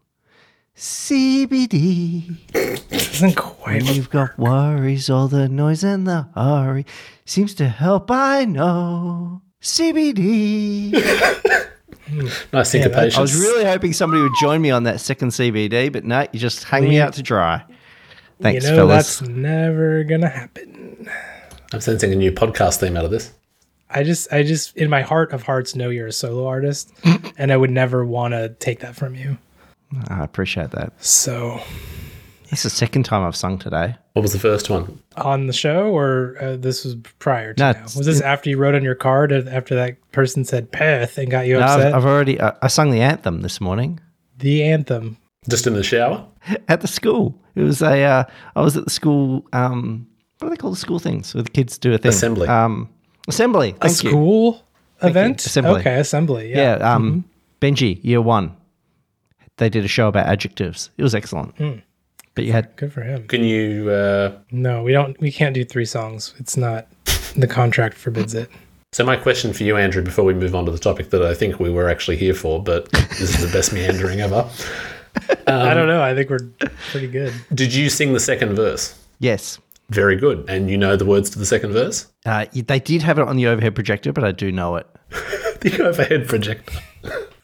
[0.79, 2.37] CBD.
[2.89, 3.83] Doesn't quite.
[3.83, 6.87] When you've got worries, all the noise and the hurry
[7.25, 8.11] seems to help.
[8.11, 10.95] I know CBD.
[12.11, 13.19] Nice Yeah, that- syncopation.
[13.19, 16.39] I was really hoping somebody would join me on that second CBD, but no, you
[16.41, 17.63] just hang me out to dry.
[18.41, 19.19] Thanks, you know fellas.
[19.19, 21.07] that's never gonna happen.
[21.71, 23.35] I'm sensing a new podcast theme out of this.
[23.91, 26.91] I just, I just, in my heart of hearts, know you're a solo artist,
[27.37, 29.37] and I would never want to take that from you.
[30.09, 30.93] I appreciate that.
[31.03, 31.61] So,
[32.51, 33.95] It's the second time I've sung today.
[34.13, 35.01] What was the first one?
[35.17, 37.83] on the show, or uh, this was prior to No, now?
[37.83, 41.31] Was this after you wrote on your card uh, after that person said Perth and
[41.31, 41.87] got you No, upset?
[41.89, 44.01] I've, I've already I, I sung the anthem this morning
[44.39, 45.17] the anthem.
[45.49, 46.25] Just in the shower?
[46.69, 47.35] at the school.
[47.57, 48.25] It was a uh,
[48.55, 49.45] I was at the school.
[49.53, 50.07] Um,
[50.39, 52.11] what do they call the school things where the kids do a thing?
[52.11, 52.47] Assembly.
[52.47, 52.89] Um,
[53.27, 53.71] assembly.
[53.81, 54.11] A Thank you.
[54.11, 54.63] school
[55.03, 55.45] event?
[55.45, 55.81] Assembly.
[55.81, 56.51] Okay, assembly.
[56.51, 56.77] Yeah.
[56.79, 56.95] Yeah.
[56.95, 57.25] Um,
[57.61, 58.57] Benji, year one.
[59.59, 60.91] They did a show about adjectives.
[60.97, 61.55] It was excellent.
[61.57, 61.79] Hmm.
[62.35, 63.27] But you had Good for him.
[63.29, 63.91] Can you?
[63.91, 65.19] Uh, No, we don't.
[65.21, 66.35] We can't do three songs.
[66.39, 66.87] It's not.
[67.37, 68.49] The contract forbids it.
[68.93, 71.35] so my question for you, Andrew, before we move on to the topic that I
[71.35, 74.49] think we were actually here for, but this is the best meandering ever.
[75.47, 76.03] I don't know.
[76.03, 76.49] I think we're
[76.91, 77.35] pretty good.
[77.55, 78.95] Did you sing the second verse?
[79.19, 79.59] yes.
[79.91, 80.45] Very good.
[80.51, 82.07] And you know the words to the second verse?
[82.27, 84.87] Uh, they did have it on the overhead projector, but I do know it.
[85.61, 86.79] The overhead projector.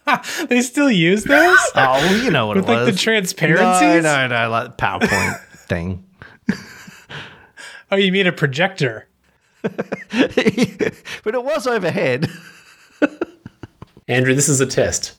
[0.49, 4.03] They still use those Oh, you know what with it like the transparencies.
[4.03, 6.05] No, no, no, like the PowerPoint thing.
[7.91, 9.09] Oh, you mean a projector?
[9.63, 12.29] but it was overhead.
[14.09, 15.19] Andrew, this is a test.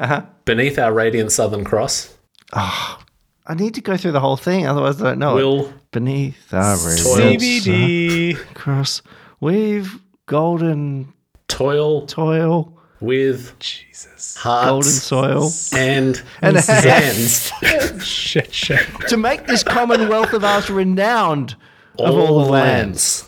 [0.00, 0.22] Uh-huh.
[0.44, 2.16] Beneath our radiant southern cross,
[2.52, 5.42] I need to go through the whole thing, otherwise I don't know it.
[5.44, 8.36] will Beneath our radiant CBD.
[8.54, 9.02] cross,
[9.40, 11.12] we've golden
[11.48, 14.36] toil toil, with Jesus.
[14.36, 15.50] hearts golden soil.
[15.72, 17.52] and, And hands.
[18.04, 18.86] Shit, shit.
[19.08, 21.54] to make this commonwealth of ours renowned
[21.98, 23.24] of all the lands.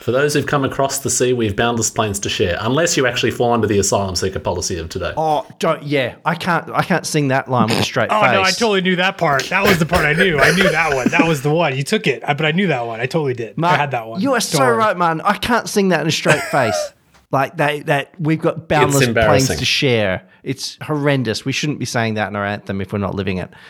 [0.00, 3.30] For those who've come across the sea, we've boundless plains to share, unless you actually
[3.32, 5.12] fall under the asylum seeker policy of today.
[5.16, 5.82] Oh, don't.
[5.82, 6.70] Yeah, I can't.
[6.70, 8.30] I can't sing that line with a straight Oh face.
[8.30, 9.44] Oh no, I totally knew that part.
[9.44, 10.38] That was the part I knew.
[10.38, 11.08] I knew that one.
[11.10, 11.76] That was the one.
[11.76, 13.00] You took it, I- but I knew that one.
[13.00, 13.62] I totally did.
[13.62, 14.20] I had that one.
[14.22, 15.20] You are Don't so right, man.
[15.22, 16.92] I can't sing that in a straight face.
[17.34, 17.86] Like that.
[17.86, 20.26] That we've got boundless plains to share.
[20.44, 21.44] It's horrendous.
[21.44, 23.50] We shouldn't be saying that in our anthem if we're not living it.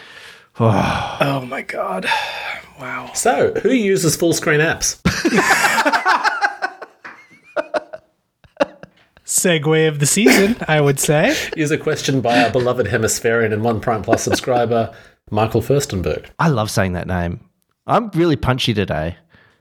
[0.60, 2.06] Oh my god.
[2.78, 3.10] Wow.
[3.14, 5.00] So, who uses full screen apps?
[9.24, 11.34] Segue of the season, I would say.
[11.56, 14.94] Is a question by our beloved Hemispherian and One Prime Plus subscriber,
[15.30, 16.26] Michael Furstenberg.
[16.38, 17.40] I love saying that name.
[17.86, 19.16] I'm really punchy today.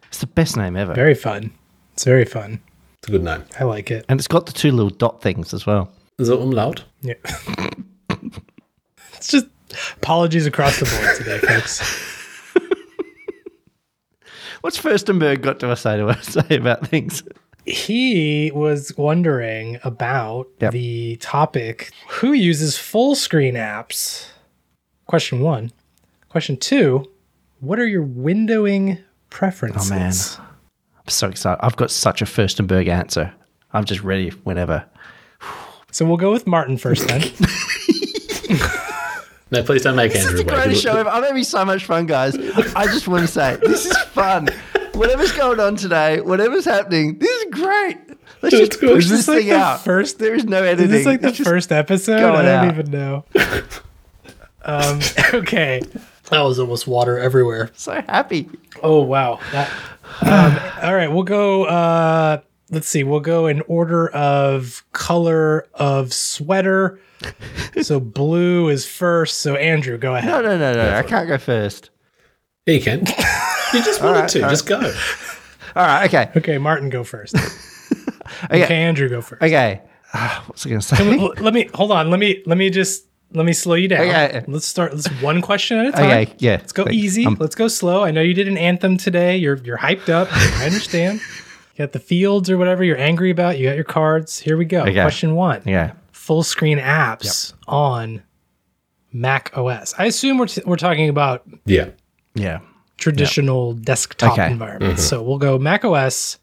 [0.10, 1.54] It's the best name ever, Very fun.
[1.94, 2.62] It's very fun.
[3.04, 3.44] It's a good name.
[3.60, 4.06] I like it.
[4.08, 5.92] and it's got the two little dot things as well.
[6.20, 6.86] Is it umlaut?
[7.02, 7.16] Yeah.
[8.10, 9.48] it's just
[9.98, 11.82] apologies across the board today, folks.
[14.62, 17.24] What's Furstenberg got to say to us say about things?
[17.66, 20.72] He was wondering about Yep.
[20.72, 24.28] the topic who uses full screen apps?
[25.08, 25.74] Question one.
[26.30, 27.06] Question two
[27.60, 30.38] What are your windowing preferences?
[30.40, 30.50] Oh, man.
[31.06, 31.64] I'm so excited.
[31.64, 33.34] I've got such a Furstenberg answer.
[33.74, 34.86] I'm just ready whenever.
[35.92, 37.22] So we'll go with Martin first then.
[39.52, 41.10] No, please don't make This Andrew This is the greatest show ever.
[41.10, 42.36] I'm having so much fun, guys.
[42.76, 44.48] I just want to say, this is fun.
[44.96, 47.98] Whatever's going on today, whatever's happening, this is great.
[48.42, 48.96] Let's It's just good.
[48.96, 49.82] push Is this this like thing the out.
[49.84, 50.90] first- there is no Is editing.
[50.90, 52.16] this is like the It's just- first episode?
[52.16, 52.74] I don't out.
[52.74, 53.26] even know.
[54.66, 55.00] um,
[55.36, 55.84] okay.
[56.32, 57.70] That was almost water everywhere.
[57.76, 58.50] So happy.
[58.82, 59.40] Oh wow.
[59.52, 59.70] That,
[60.22, 61.66] um, all right, we'll go.
[61.66, 63.04] Uh, let's see.
[63.04, 67.00] We'll go in order of color of sweater.
[67.82, 69.40] so blue is first.
[69.40, 70.30] So Andrew, go ahead.
[70.30, 70.96] No, no, no, no.
[70.96, 71.90] I can't go first.
[72.66, 73.00] Yeah, you can.
[73.74, 74.44] You just wanted right, to.
[74.44, 74.80] all Just go.
[75.76, 76.06] All right.
[76.06, 76.32] Okay.
[76.38, 77.36] Okay, Martin, go first.
[78.46, 78.64] okay.
[78.64, 78.76] okay.
[78.76, 79.42] Andrew, go first.
[79.42, 79.82] Okay.
[80.16, 81.20] Ah, What's I going to say?
[81.20, 82.12] L- Let me hold on.
[82.12, 84.02] Let me let me just let me slow you down.
[84.02, 84.44] Okay.
[84.48, 84.94] Let's start.
[84.94, 86.06] Let's one question at a time.
[86.06, 86.34] Okay.
[86.40, 86.52] Yeah.
[86.58, 86.96] Let's go Thanks.
[86.98, 87.26] easy.
[87.26, 88.04] Um, Let's go slow.
[88.04, 89.38] I know you did an anthem today.
[89.38, 90.28] You're you're hyped up.
[90.32, 91.22] I understand.
[91.76, 93.58] You got the fields or whatever you're angry about.
[93.58, 94.38] You got your cards.
[94.38, 94.84] Here we go.
[94.84, 94.94] Okay.
[94.94, 95.64] Question one.
[95.66, 95.94] yeah.
[96.12, 98.22] Full screen apps on
[99.12, 99.96] Mac OS.
[99.98, 101.90] I assume we're, t- we're talking about Yeah.
[102.36, 102.60] Yeah.
[102.98, 104.52] traditional desktop Okay.
[104.52, 105.04] environments.
[105.04, 106.38] So we'll go Mac OS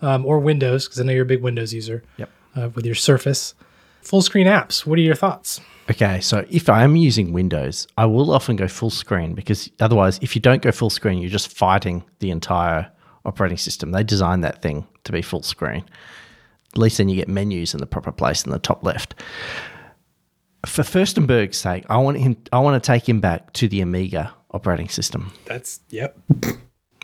[0.00, 2.02] um, or Windows because I know you're a big Windows user.
[2.16, 2.30] Yep.
[2.56, 3.54] Uh, with your Surface.
[4.00, 4.86] Full screen apps.
[4.86, 5.60] What are your thoughts?
[5.90, 10.36] Okay, so if I'm using Windows, I will often go full screen because otherwise, if
[10.36, 12.90] you don't go full screen, you're just fighting the entire
[13.24, 13.90] operating system.
[13.90, 15.84] They designed that thing to be full screen.
[16.72, 19.14] At least then you get menus in the proper place in the top left.
[20.64, 22.36] For Furstenberg's sake, I want him.
[22.52, 25.32] I want to take him back to the Amiga operating system.
[25.44, 26.16] That's yep.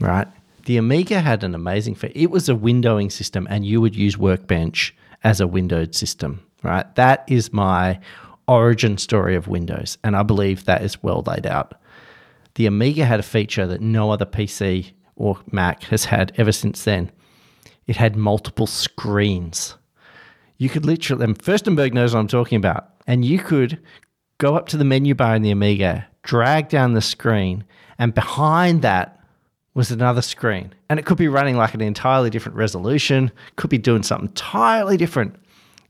[0.01, 0.29] right?
[0.67, 1.97] The Amiga had an amazing.
[2.15, 6.95] It was a windowing system, and you would use Workbench as a windowed system, right?
[6.95, 7.99] That is my
[8.49, 11.75] origin story of Windows, and I believe that is well laid out.
[12.55, 16.85] The Amiga had a feature that no other PC or Mac has had ever since
[16.85, 17.13] then.
[17.87, 19.77] It had multiple screens.
[20.57, 23.79] You could literally, and Furstenberg knows what I'm talking about, and you could
[24.39, 27.65] go up to the menu bar in the Amiga, drag down the screen,
[27.99, 29.21] and behind that
[29.75, 30.75] was another screen.
[30.91, 34.97] And it could be running like an entirely different resolution, could be doing something entirely
[34.97, 35.37] different.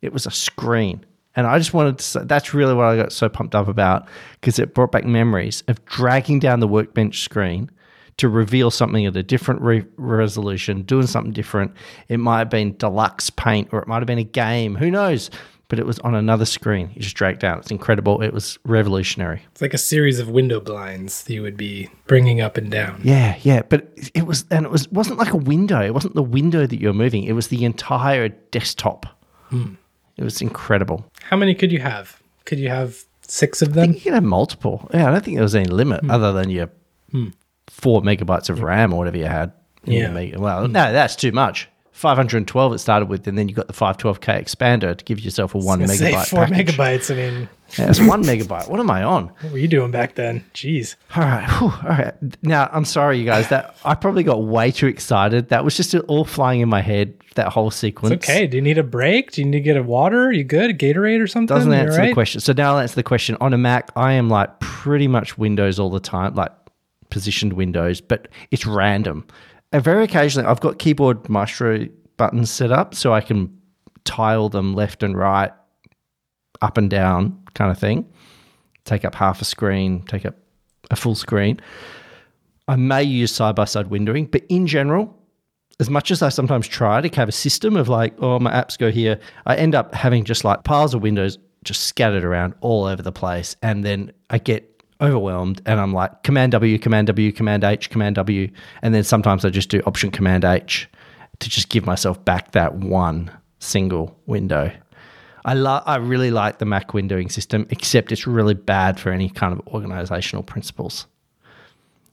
[0.02, 1.04] It was a screen.
[1.38, 4.08] And I just wanted to say that's really what I got so pumped up about
[4.40, 7.70] because it brought back memories of dragging down the workbench screen
[8.16, 11.70] to reveal something at a different re- resolution, doing something different.
[12.08, 15.30] It might have been deluxe paint or it might have been a game, who knows?
[15.68, 16.90] But it was on another screen.
[16.94, 17.60] You just dragged down.
[17.60, 18.20] It's incredible.
[18.20, 19.42] It was revolutionary.
[19.52, 23.00] It's like a series of window blinds that you would be bringing up and down.
[23.04, 25.80] Yeah, yeah, but it was, and it was wasn't like a window.
[25.80, 27.22] It wasn't the window that you're moving.
[27.22, 29.06] It was the entire desktop.
[29.50, 29.74] Hmm.
[30.18, 31.06] It was incredible.
[31.28, 32.22] How many could you have?
[32.46, 33.92] Could you have six of them?
[33.92, 34.88] You can have multiple.
[34.94, 36.10] Yeah, I don't think there was any limit hmm.
[36.10, 36.70] other than your
[37.10, 37.28] hmm.
[37.68, 39.52] four megabytes of RAM or whatever you had.
[39.84, 40.36] Yeah.
[40.36, 41.68] Well, no, that's too much.
[41.98, 45.58] 512 it started with, and then you got the 512k expander to give yourself a
[45.58, 46.28] one megabyte.
[46.28, 46.76] four package.
[46.76, 47.10] megabytes.
[47.10, 48.68] I mean, Yeah, it's one megabyte.
[48.70, 49.24] What am I on?
[49.40, 50.44] what were you doing back then?
[50.54, 50.94] Jeez.
[51.16, 52.14] All right, whew, all right.
[52.44, 53.48] Now I'm sorry, you guys.
[53.48, 55.48] That I probably got way too excited.
[55.48, 57.14] That was just all flying in my head.
[57.34, 58.14] That whole sequence.
[58.14, 58.46] It's okay.
[58.46, 59.32] Do you need a break?
[59.32, 60.26] Do you need to get a water?
[60.26, 60.70] Are You good?
[60.70, 61.52] A Gatorade or something?
[61.52, 62.08] Doesn't answer right?
[62.08, 62.40] the question.
[62.40, 63.36] So now I'll answer the question.
[63.40, 66.52] On a Mac, I am like pretty much Windows all the time, like
[67.10, 69.26] positioned Windows, but it's random.
[69.72, 73.56] And very occasionally, I've got keyboard maestro buttons set up so I can
[74.04, 75.52] tile them left and right,
[76.62, 78.06] up and down, kind of thing.
[78.84, 80.36] Take up half a screen, take up
[80.90, 81.60] a full screen.
[82.66, 85.14] I may use side by side windowing, but in general,
[85.80, 88.78] as much as I sometimes try to have a system of like, oh, my apps
[88.78, 92.84] go here, I end up having just like piles of windows just scattered around all
[92.84, 93.56] over the place.
[93.62, 98.16] And then I get overwhelmed and I'm like, Command W, Command W, Command H, Command
[98.16, 98.50] W.
[98.82, 100.88] And then sometimes I just do Option Command H
[101.40, 103.30] to just give myself back that one
[103.60, 104.72] single window.
[105.44, 109.30] I lo- I really like the Mac windowing system, except it's really bad for any
[109.30, 111.06] kind of organizational principles.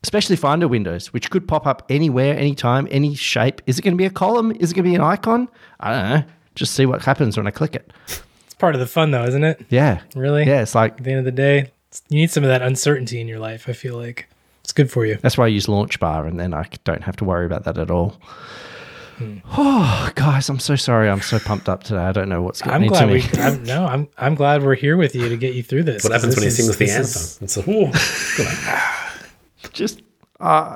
[0.03, 3.61] Especially Finder windows, which could pop up anywhere, anytime, any shape.
[3.65, 4.51] Is it going to be a column?
[4.51, 5.49] Is it going to be an icon?
[5.79, 6.23] I don't know.
[6.53, 7.91] Just see what happens when I click it.
[8.45, 9.65] It's part of the fun, though, isn't it?
[9.69, 10.01] Yeah.
[10.15, 10.45] Really?
[10.45, 11.71] Yeah, it's like At the end of the day,
[12.09, 13.67] you need some of that uncertainty in your life.
[13.69, 14.27] I feel like
[14.63, 15.17] it's good for you.
[15.21, 17.91] That's why I use LaunchBar, and then I don't have to worry about that at
[17.91, 18.15] all.
[19.57, 21.09] Oh, guys, I'm so sorry.
[21.09, 22.01] I'm so pumped up today.
[22.01, 23.19] I don't know what's I'm getting glad we.
[23.19, 23.23] me.
[23.37, 24.09] I'm, no, I'm.
[24.17, 26.03] I'm glad we're here with you to get you through this.
[26.03, 27.45] What happens 'cause when he sings the this anthem?
[27.45, 29.69] is- It's a, ooh.
[29.71, 30.01] Just
[30.41, 30.75] uh,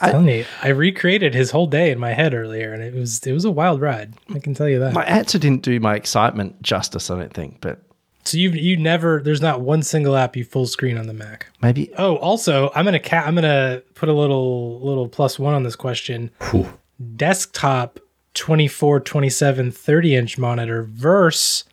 [0.00, 3.26] I'm telling you, I recreated his whole day in my head earlier, and it was
[3.26, 4.14] it was a wild ride.
[4.32, 4.92] I can tell you that.
[4.92, 7.10] my answer didn't do my excitement justice.
[7.10, 7.80] I don't think, but
[8.24, 11.46] so you you never there's not one single app you full screen on the Mac.
[11.62, 15.62] maybe Oh, also, I'm gonna ca- I'm gonna put a little little plus one on
[15.62, 16.30] this question.
[16.50, 16.68] Whew.
[17.16, 17.98] Desktop
[18.34, 21.64] 24, 27, 30 inch monitor versus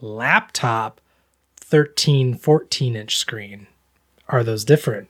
[0.00, 1.00] laptop
[1.56, 3.66] 13, 14 inch screen.
[4.28, 5.08] Are those different?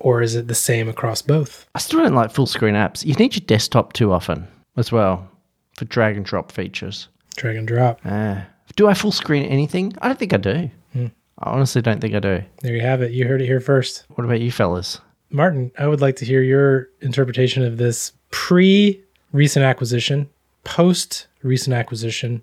[0.00, 1.66] Or is it the same across both?
[1.74, 3.04] I still don't like full screen apps.
[3.04, 4.46] You need your desktop too often
[4.76, 5.28] as well
[5.76, 7.08] for drag and drop features.
[7.36, 8.00] Drag and drop.
[8.04, 8.46] Ah.
[8.78, 9.92] Do I full screen anything?
[10.00, 10.70] I don't think I do.
[10.92, 11.06] Hmm.
[11.40, 12.42] I honestly don't think I do.
[12.62, 13.10] There you have it.
[13.10, 14.04] You heard it here first.
[14.14, 15.00] What about you fellas?
[15.30, 20.30] Martin, I would like to hear your interpretation of this pre recent acquisition,
[20.62, 22.40] post recent acquisition,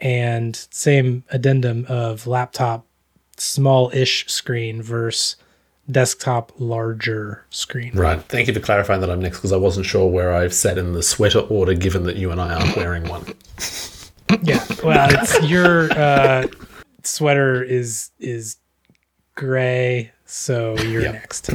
[0.00, 2.84] and same addendum of laptop
[3.36, 5.36] small ish screen versus
[5.88, 7.92] desktop larger screen.
[7.94, 8.20] Right.
[8.20, 10.94] Thank you for clarifying that I'm next because I wasn't sure where I've sat in
[10.94, 13.24] the sweater order given that you and I aren't wearing one.
[14.42, 14.64] Yeah.
[14.84, 16.46] Well, it's your uh,
[17.02, 18.56] sweater is is
[19.34, 21.12] gray, so you're Yep.
[21.14, 21.46] next.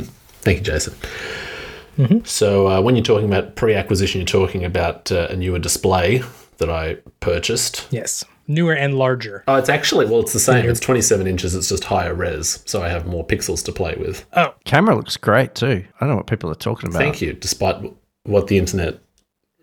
[0.41, 0.93] Thank you, Jason.
[2.25, 6.21] So, uh, when you're talking about pre acquisition, you're talking about uh, a newer display
[6.57, 7.87] that I purchased.
[7.89, 8.23] Yes.
[8.47, 9.43] Newer and larger.
[9.47, 10.69] Oh, it's actually, well, it's the same.
[10.69, 12.61] It's 27 inches, it's just higher res.
[12.65, 14.25] So, I have more pixels to play with.
[14.35, 15.85] Oh, Camera looks great too.
[15.95, 16.99] I don't know what people are talking about.
[16.99, 17.77] Thank you, despite
[18.23, 18.99] what the internet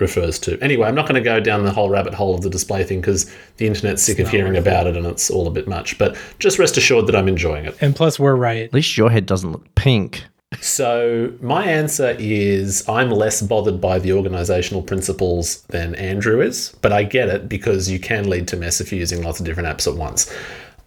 [0.03, 0.59] refers to.
[0.61, 3.01] Anyway, I'm not going to go down the whole rabbit hole of the display thing
[3.01, 5.97] because the internet's sick of hearing about it and it's all a bit much.
[5.97, 7.75] But just rest assured that I'm enjoying it.
[7.81, 8.65] and plus we're right.
[8.65, 10.25] At least your head doesn't look pink.
[10.61, 16.93] So, my answer is I'm less bothered by the organizational principles than Andrew is, but
[16.93, 19.71] I get it because you can lead to mess if you're using lots of different
[19.71, 20.31] apps at once.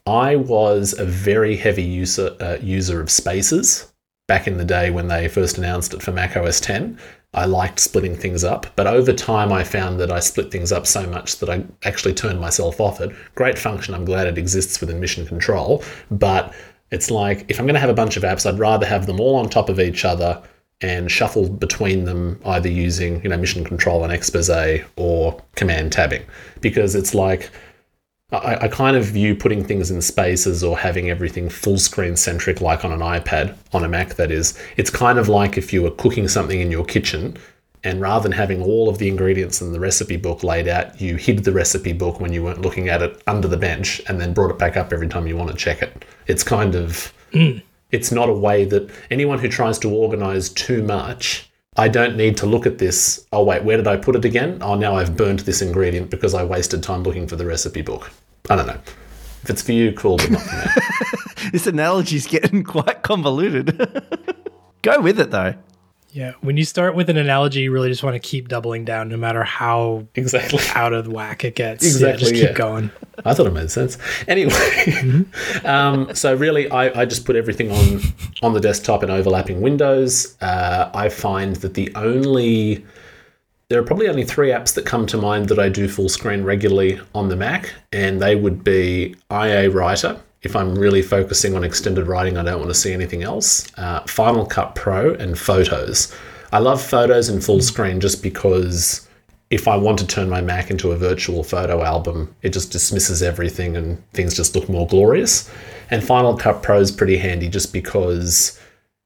[0.06, 3.92] I was a very heavy user uh, user of Spaces
[4.28, 7.00] back in the day when they first announced it for Mac OS 10.
[7.36, 10.88] I liked splitting things up, but over time I found that I split things up
[10.88, 13.12] so much that I actually turned myself off it.
[13.36, 16.54] Great function, I'm glad it exists within Mission Control, but
[16.92, 19.20] it's like if I'm going to have a bunch of apps, I'd rather have them
[19.20, 20.42] all on top of each other
[20.80, 26.24] and shuffle between them either using, you know, Mission Control and Expose or command tabbing
[26.62, 27.52] because it's like
[28.32, 32.62] I, I kind of view putting things in spaces or having everything full screen centric,
[32.62, 34.60] like on an iPad, on a Mac, that is.
[34.78, 37.38] It's kind of like if you were cooking something in your kitchen
[37.84, 41.18] and rather than having all of the ingredients in the recipe book laid out, you
[41.18, 44.34] hid the recipe book when you weren't looking at it under the bench and then
[44.34, 46.04] brought it back up every time you want to check it.
[46.28, 47.14] It's kind of.
[47.32, 47.60] Hmm.
[47.92, 52.38] It's not a way that anyone who tries to organize too much I don't need
[52.38, 53.26] to look at this.
[53.34, 54.60] Oh, wait, where did I put it again?
[54.62, 58.12] Oh, now I've burnt this ingredient because I wasted time looking for the recipe book.
[58.50, 58.80] I don't know.
[59.44, 60.72] If it's for you, cool, but not for me.
[61.52, 63.78] This analogy's getting quite convoluted.
[64.82, 65.54] Go with it though.
[66.16, 66.32] Yeah.
[66.40, 69.18] When you start with an analogy, you really just want to keep doubling down no
[69.18, 70.60] matter how exactly.
[70.74, 71.86] out of whack it gets.
[71.86, 72.54] Exactly, Yeah, just keep yeah.
[72.54, 72.90] going.
[73.26, 73.98] I thought it made sense.
[74.26, 75.26] Anyway,
[75.66, 78.00] um, so really, I, I just put everything on
[78.42, 80.38] on the desktop in overlapping windows.
[80.42, 82.86] Uh, I find that the only
[83.68, 86.44] there are probably only three apps that come to mind that I do full screen
[86.44, 90.18] regularly on the Mac, and they would be IA Writer.
[90.46, 93.68] If I'm really focusing on extended writing, I don't want to see anything else.
[93.78, 96.16] Uh, Final Cut Pro and Photos.
[96.54, 99.06] I love Photos in full screen just because
[99.50, 103.24] if I want to turn my Mac into a virtual photo album, it just dismisses
[103.24, 105.50] everything and things just look more glorious.
[105.90, 108.60] And Final Cut Pro is pretty handy just because,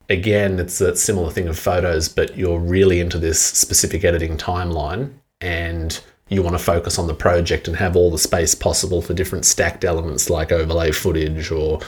[0.09, 5.13] again, it's that similar thing of photos, but you're really into this specific editing timeline
[5.41, 9.13] and you want to focus on the project and have all the space possible for
[9.13, 11.79] different stacked elements like overlay footage or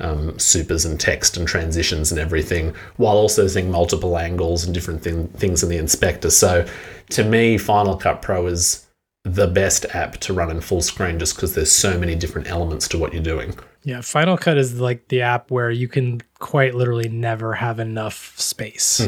[0.00, 5.02] um, supers and text and transitions and everything, while also seeing multiple angles and different
[5.02, 6.30] thing, things in the inspector.
[6.30, 6.66] So,
[7.10, 8.86] to me, Final Cut Pro is
[9.24, 12.88] the best app to run in full screen just because there's so many different elements
[12.88, 13.54] to what you're doing.
[13.82, 18.38] Yeah, Final Cut is like the app where you can quite literally never have enough
[18.38, 19.00] space.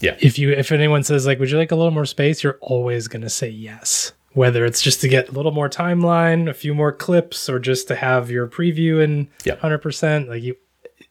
[0.00, 0.16] Yeah.
[0.20, 3.08] If you if anyone says like would you like a little more space, you're always
[3.08, 4.12] going to say yes.
[4.32, 7.88] Whether it's just to get a little more timeline, a few more clips or just
[7.88, 9.56] to have your preview in Yeah.
[9.56, 10.56] 100%, like you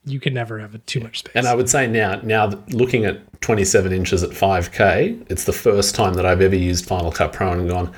[0.05, 1.33] you can never have too much space.
[1.35, 5.95] And I would say now, now looking at 27 inches at 5K, it's the first
[5.95, 7.91] time that I've ever used Final Cut Pro and gone,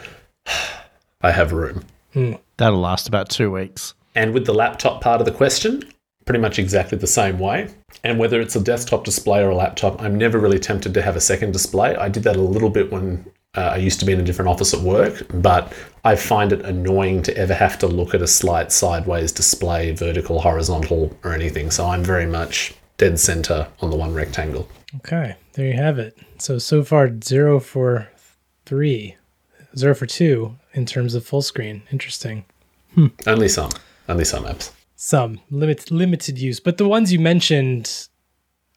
[1.21, 1.83] I have room.
[2.13, 2.33] Hmm.
[2.57, 3.93] That'll last about two weeks.
[4.15, 5.83] And with the laptop part of the question,
[6.29, 7.67] pretty much exactly the same way.
[8.03, 11.15] And whether it's a desktop display or a laptop, I'm never really tempted to have
[11.15, 11.95] a second display.
[11.95, 13.25] I did that a little bit when
[13.57, 15.73] uh, I used to be in a different office at work, but
[16.03, 20.39] I find it annoying to ever have to look at a slight sideways display, vertical,
[20.39, 21.71] horizontal, or anything.
[21.71, 24.69] So I'm very much dead center on the one rectangle.
[24.97, 26.15] Okay, there you have it.
[26.37, 28.07] So so far zero for
[28.67, 29.15] three,
[29.75, 31.81] zero for two in terms of full screen.
[31.91, 32.45] Interesting.
[33.25, 33.71] Only some,
[34.07, 34.69] only some apps.
[35.01, 38.09] Some limit limited use, but the ones you mentioned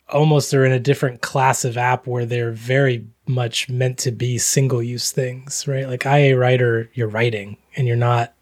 [0.09, 4.39] almost are in a different class of app where they're very much meant to be
[4.39, 5.89] single use things, right?
[5.89, 8.35] Like IA writer, you're writing and you're not.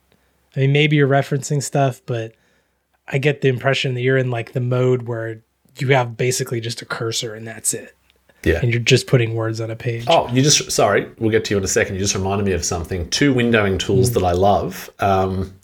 [0.55, 2.35] I mean, maybe you're referencing stuff, but
[3.09, 5.41] I get the impression that you're in like the mode where
[5.79, 7.97] you have basically just a cursor and that's it,
[8.45, 8.59] Yeah.
[8.61, 10.05] and you're just putting words on a page.
[10.07, 11.95] Oh, you just sorry, we'll get to you in a second.
[11.95, 13.09] You just reminded me of something.
[13.09, 14.91] Two windowing tools that I love.
[14.99, 15.55] Um,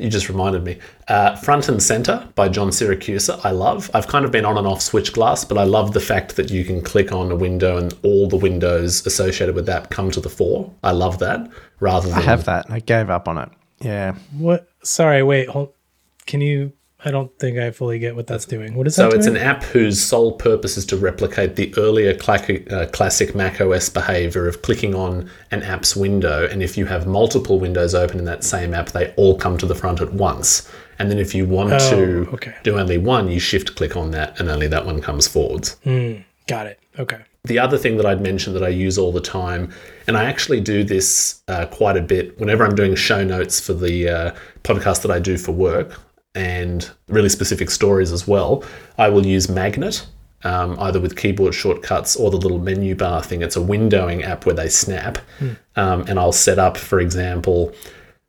[0.00, 0.78] You just reminded me.
[1.08, 3.40] Uh, Front and Center by John Siracusa.
[3.44, 3.90] I love.
[3.92, 6.64] I've kind of been on and off Switchglass, but I love the fact that you
[6.64, 10.30] can click on a window and all the windows associated with that come to the
[10.30, 10.72] fore.
[10.82, 11.50] I love that.
[11.80, 12.70] Rather than I have that.
[12.70, 13.50] I gave up on it.
[13.80, 14.14] Yeah.
[14.36, 14.68] What?
[14.82, 15.48] Sorry, wait.
[15.48, 15.74] Hold.
[16.26, 16.72] Can you?
[17.04, 18.74] I don't think I fully get what that's doing.
[18.74, 19.16] What is So that?
[19.16, 19.38] it's doing?
[19.38, 23.88] an app whose sole purpose is to replicate the earlier classic, uh, classic Mac OS
[23.88, 28.24] behavior of clicking on an app's window, and if you have multiple windows open in
[28.26, 30.70] that same app, they all come to the front at once.
[30.98, 32.54] And then if you want to Oh, okay.
[32.62, 35.76] do only one, you shift click on that, and only that one comes forwards.
[36.46, 36.78] Got it.
[36.98, 37.18] Okay.
[37.44, 39.72] The other thing that I'd mentioned that I use all the time,
[40.06, 43.72] and I actually do this uh, quite a bit whenever I'm doing show notes for
[43.72, 44.34] the uh,
[44.64, 45.98] podcast that I do for work
[46.34, 48.64] and really specific stories as well,
[48.98, 50.06] I will use Magnet,
[50.44, 53.42] um, either with keyboard shortcuts or the little menu bar thing.
[53.42, 55.18] It's a windowing app where they snap.
[55.76, 57.72] Um, and I'll set up, for example,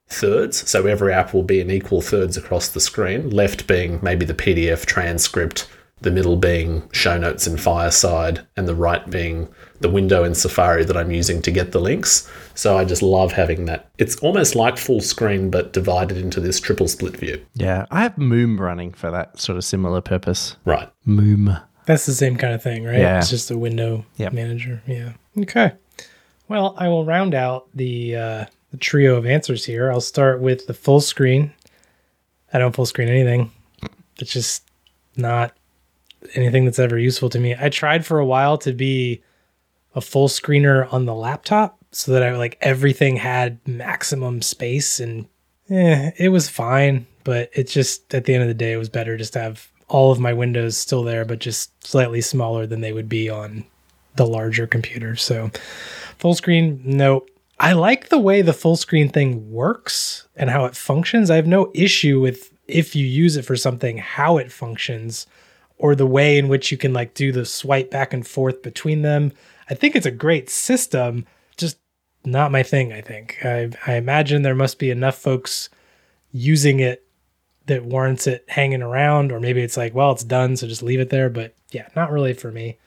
[0.10, 0.70] thirds.
[0.70, 4.34] So every app will be in equal thirds across the screen, left being maybe the
[4.34, 5.68] PDF transcript,
[6.02, 9.48] the middle being show notes in Fireside, and the right being
[9.80, 12.30] the window in Safari that I'm using to get the links.
[12.54, 13.90] So I just love having that.
[13.98, 17.44] It's almost like full screen, but divided into this triple split view.
[17.54, 17.86] Yeah.
[17.92, 20.56] I have Moom running for that sort of similar purpose.
[20.66, 20.90] Right.
[21.08, 21.62] Moom.
[21.86, 23.00] That's the same kind of thing, right?
[23.00, 23.18] Yeah.
[23.18, 24.34] It's just a window Yep.
[24.34, 24.82] manager.
[24.86, 25.14] Yeah.
[25.38, 25.72] Okay.
[26.48, 29.92] Well, I will round out the uh, the trio of answers here.
[29.92, 31.54] I'll start with the full screen.
[32.54, 33.52] I don't full screen anything.
[34.20, 34.70] It's just
[35.16, 35.54] not
[36.36, 37.56] anything that's ever useful to me.
[37.60, 39.24] I tried for a while to be
[39.96, 45.28] a full screener on the laptop so that I like everything had maximum space and
[45.70, 48.90] eh, it was fine, but it just at the end of the day it was
[48.90, 52.80] better just to have all of my windows still there but just slightly smaller than
[52.80, 53.66] they would be on
[54.16, 55.16] the larger computer.
[55.16, 55.52] So
[56.18, 57.26] full screen, no.
[57.60, 61.30] I like the way the full screen thing works and how it functions.
[61.30, 65.28] I have no issue with if you use it for something how it functions
[65.82, 69.02] or the way in which you can like do the swipe back and forth between
[69.02, 69.32] them.
[69.68, 71.26] I think it's a great system,
[71.58, 71.80] just
[72.24, 73.40] not my thing, I think.
[73.44, 75.70] I, I imagine there must be enough folks
[76.32, 77.04] using it
[77.66, 81.00] that warrants it hanging around, or maybe it's like, well, it's done, so just leave
[81.00, 81.32] it there.
[81.32, 82.78] But yeah, not really for me.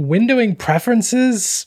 [0.00, 1.66] Windowing preferences,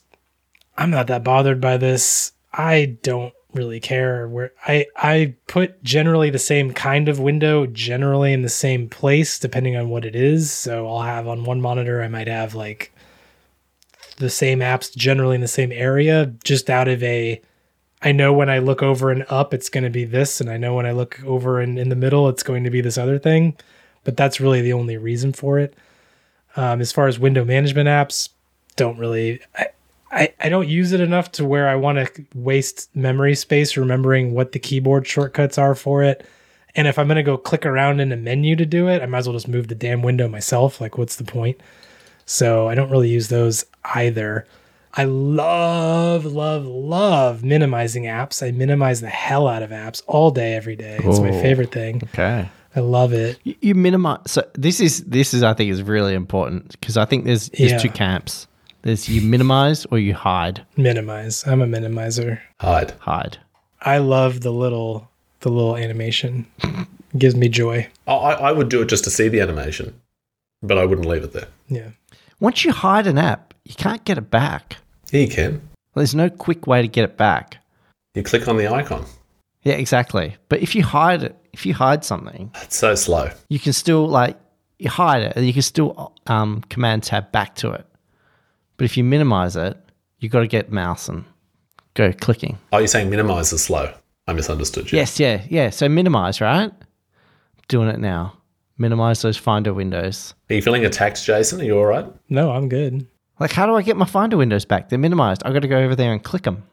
[0.75, 2.31] I'm not that bothered by this.
[2.51, 8.31] I don't really care where I I put generally the same kind of window generally
[8.31, 10.51] in the same place depending on what it is.
[10.51, 12.93] So I'll have on one monitor I might have like
[14.17, 17.41] the same apps generally in the same area just out of a
[18.01, 20.57] I know when I look over and up it's going to be this and I
[20.57, 23.17] know when I look over and in the middle it's going to be this other
[23.17, 23.57] thing.
[24.03, 25.75] But that's really the only reason for it.
[26.55, 28.29] Um, as far as window management apps,
[28.75, 29.67] don't really I,
[30.11, 34.33] I, I don't use it enough to where I want to waste memory space remembering
[34.33, 36.25] what the keyboard shortcuts are for it.
[36.75, 39.05] And if I'm going to go click around in a menu to do it, I
[39.05, 40.79] might as well just move the damn window myself.
[40.81, 41.59] Like, what's the point?
[42.25, 44.47] So I don't really use those either.
[44.93, 48.45] I love, love, love minimizing apps.
[48.45, 50.99] I minimize the hell out of apps all day, every day.
[51.03, 52.01] It's my favorite thing.
[52.05, 52.49] Okay.
[52.75, 53.39] I love it.
[53.43, 54.19] You, you minimize.
[54.27, 57.71] So this is this is I think is really important because I think there's there's
[57.71, 57.77] Yeah.
[57.79, 58.47] two camps.
[58.81, 60.65] There's you minimize or you hide.
[60.77, 61.45] Minimize.
[61.45, 62.39] I'm a minimizer.
[62.59, 62.93] Hide.
[62.99, 63.37] Hide.
[63.81, 65.09] I love the little
[65.41, 66.45] the little animation.
[67.17, 67.87] gives me joy.
[68.07, 69.99] I, I I would do it just to see the animation,
[70.61, 71.47] but I wouldn't leave it there.
[71.67, 71.89] Yeah.
[72.39, 74.77] Once you hide an app, you can't get it back.
[75.11, 75.61] Yeah, you can.
[75.95, 77.57] There's no quick way to get it back.
[78.15, 79.05] You click on the icon.
[79.63, 80.37] Yeah, exactly.
[80.47, 83.31] But if you hide it, if you hide something, It's so slow.
[83.49, 84.37] you can still like
[84.77, 87.85] you hide it and you can still um, command tab back to it.
[88.79, 89.77] But if you minimize it,
[90.19, 91.25] you've got to get mouse and
[91.95, 92.57] go clicking.
[92.71, 93.93] Oh, you're saying minimize is slow.
[94.25, 94.97] I misunderstood you.
[94.97, 95.69] Yes, yeah, yeah.
[95.69, 96.71] So minimize, right?
[97.67, 98.37] Doing it now.
[98.77, 100.33] Minimize those Finder windows.
[100.49, 101.59] Are you feeling attacked, Jason?
[101.59, 102.05] Are you all right?
[102.29, 103.05] No, I'm good.
[103.37, 104.87] Like, how do I get my Finder windows back?
[104.87, 105.43] They're minimized.
[105.43, 106.63] I've got to go over there and click them.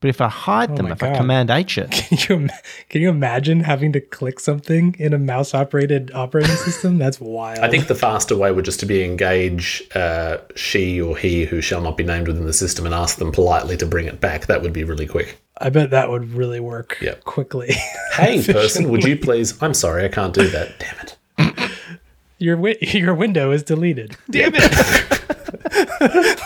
[0.00, 2.48] But if I hide them, my if I Command H it, Can you
[2.88, 6.98] can you imagine having to click something in a mouse operated operating system?
[6.98, 7.58] That's wild.
[7.58, 11.60] I think the faster way would just to be engage uh, she or he who
[11.60, 14.46] shall not be named within the system and ask them politely to bring it back.
[14.46, 15.36] That would be really quick.
[15.60, 17.24] I bet that would really work Yep.
[17.24, 17.74] quickly.
[18.12, 19.60] Hey, person, would you please?
[19.62, 20.78] I'm sorry, I can't do that.
[20.80, 21.70] Damn it.
[22.38, 24.16] your wi- your window is deleted.
[24.30, 26.40] Damn it!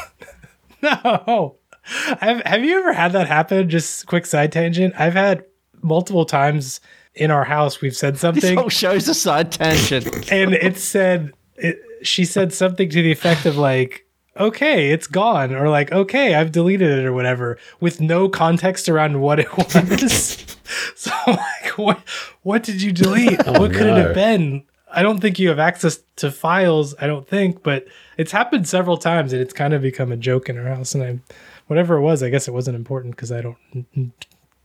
[0.83, 1.57] no.
[1.83, 3.69] Have Have you ever had that happen?
[3.69, 4.95] Just quick side tangent.
[4.99, 5.45] I've had
[5.83, 6.81] multiple times
[7.15, 7.81] in our house.
[7.81, 8.41] We've said something.
[8.41, 10.31] this something, whole show's a side tangent.
[10.33, 14.07] and it said it, she said something to the effect of like
[14.39, 19.21] okay it's gone or like okay i've deleted it or whatever with no context around
[19.21, 20.57] what it was
[20.97, 22.01] so I'm like what
[22.43, 25.59] what did you delete oh, what could it have been i don't think you have
[25.59, 29.83] access to files i don't think but it's happened several times and it's kind of
[29.83, 31.19] become a joke in our house and i
[31.73, 33.57] whatever it was i guess it wasn't important because i don't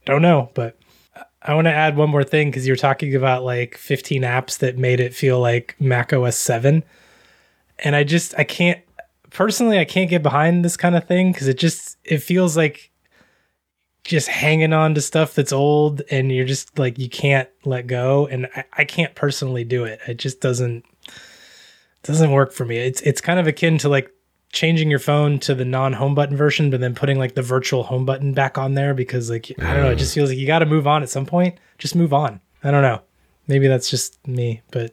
[0.04, 0.78] don't know but
[1.42, 4.76] I want to add one more thing because you're talking about like 15 apps that
[4.76, 6.82] made it feel like Mac OS 7.
[7.78, 8.80] And I just, I can't,
[9.30, 12.90] personally, I can't get behind this kind of thing because it just, it feels like
[14.02, 18.26] just hanging on to stuff that's old and you're just like, you can't let go.
[18.26, 20.00] And I, I can't personally do it.
[20.08, 20.84] It just doesn't,
[22.02, 22.78] doesn't work for me.
[22.78, 24.12] It's, it's kind of akin to like
[24.52, 27.82] changing your phone to the non home button version, but then putting like the virtual
[27.82, 30.46] home button back on there because like I don't know, it just feels like you
[30.46, 31.58] got to move on at some point.
[31.78, 32.40] Just move on.
[32.64, 33.02] I don't know.
[33.46, 34.92] Maybe that's just me, but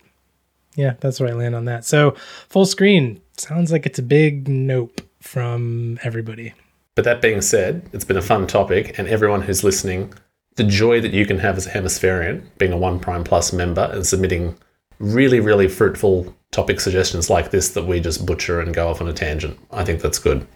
[0.76, 1.86] yeah, that's where I land on that.
[1.86, 2.12] So
[2.50, 6.54] full screen sounds like it's a big nope from everybody.
[6.96, 10.14] But that being said, it's been a fun topic, and everyone who's listening,
[10.56, 13.90] the joy that you can have as a hemispherian, being a One Prime Plus member
[13.92, 14.58] and submitting
[15.00, 19.10] really, really fruitful topic suggestions like this that we just butcher and go off on
[19.10, 19.60] a tangent.
[19.72, 20.48] I think that's good.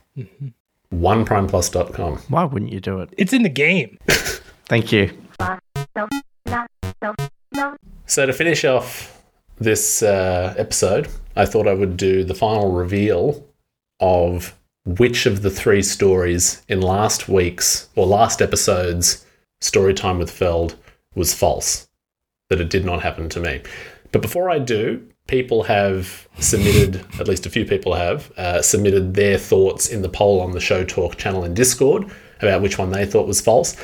[0.94, 2.18] OnePrimePlus.com.
[2.30, 3.10] Why wouldn't you do it?
[3.18, 3.98] It's in the game.
[4.66, 5.12] Thank you.
[8.06, 9.22] So to finish off
[9.58, 13.46] this uh, episode, I thought I would do the final reveal
[14.00, 19.26] of which of the three stories in last week's or last episode's
[19.60, 20.78] story time with Feld
[21.14, 21.90] was false.
[22.50, 23.62] That it did not happen to me.
[24.12, 29.14] But before I do, people have submitted, at least a few people have, uh, submitted
[29.14, 32.12] their thoughts in the poll on the Show Talk channel in Discord
[32.42, 33.78] about which one they thought was false.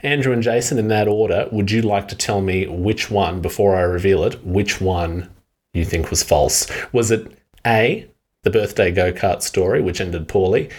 [0.00, 3.76] Andrew and Jason, in that order, would you like to tell me which one, before
[3.76, 5.30] I reveal it, which one
[5.72, 6.66] you think was false?
[6.92, 8.10] Was it A,
[8.42, 10.70] the birthday go kart story, which ended poorly?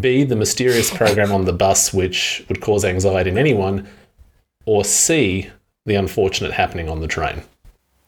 [0.00, 3.86] B, the mysterious program on the bus, which would cause anxiety in anyone?
[4.64, 5.50] Or C,
[5.84, 7.42] the unfortunate happening on the train?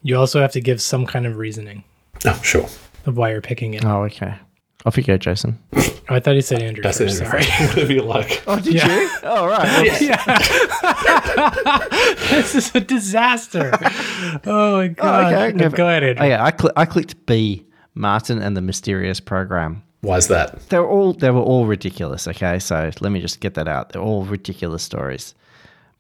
[0.03, 1.85] You also have to give some kind of reasoning
[2.25, 2.67] Oh, sure.
[3.07, 3.85] of why you're picking it.
[3.85, 4.35] Oh, okay.
[4.87, 5.59] Off you go, Jason.
[5.75, 6.83] Oh, I thought you said Andrew.
[6.83, 7.11] That's it.
[7.11, 7.19] first.
[7.19, 7.45] Sorry.
[7.69, 8.43] Whatever you like.
[8.47, 9.01] Oh, did Yeah.
[9.01, 9.11] you?
[9.23, 9.91] Oh, right.
[12.31, 13.71] this is a disaster.
[14.47, 15.33] Oh my oh, god.
[15.35, 15.53] okay.
[15.57, 16.25] No, Go ahead, Andrew.
[16.25, 16.43] Oh, yeah.
[16.45, 19.83] I, cl- I clicked B, Martin and the Mysterious Program.
[20.01, 20.67] Why is that?
[20.71, 22.27] They're all they were all ridiculous.
[22.27, 23.91] Okay, so let me just get that out.
[23.91, 25.35] They're all ridiculous stories,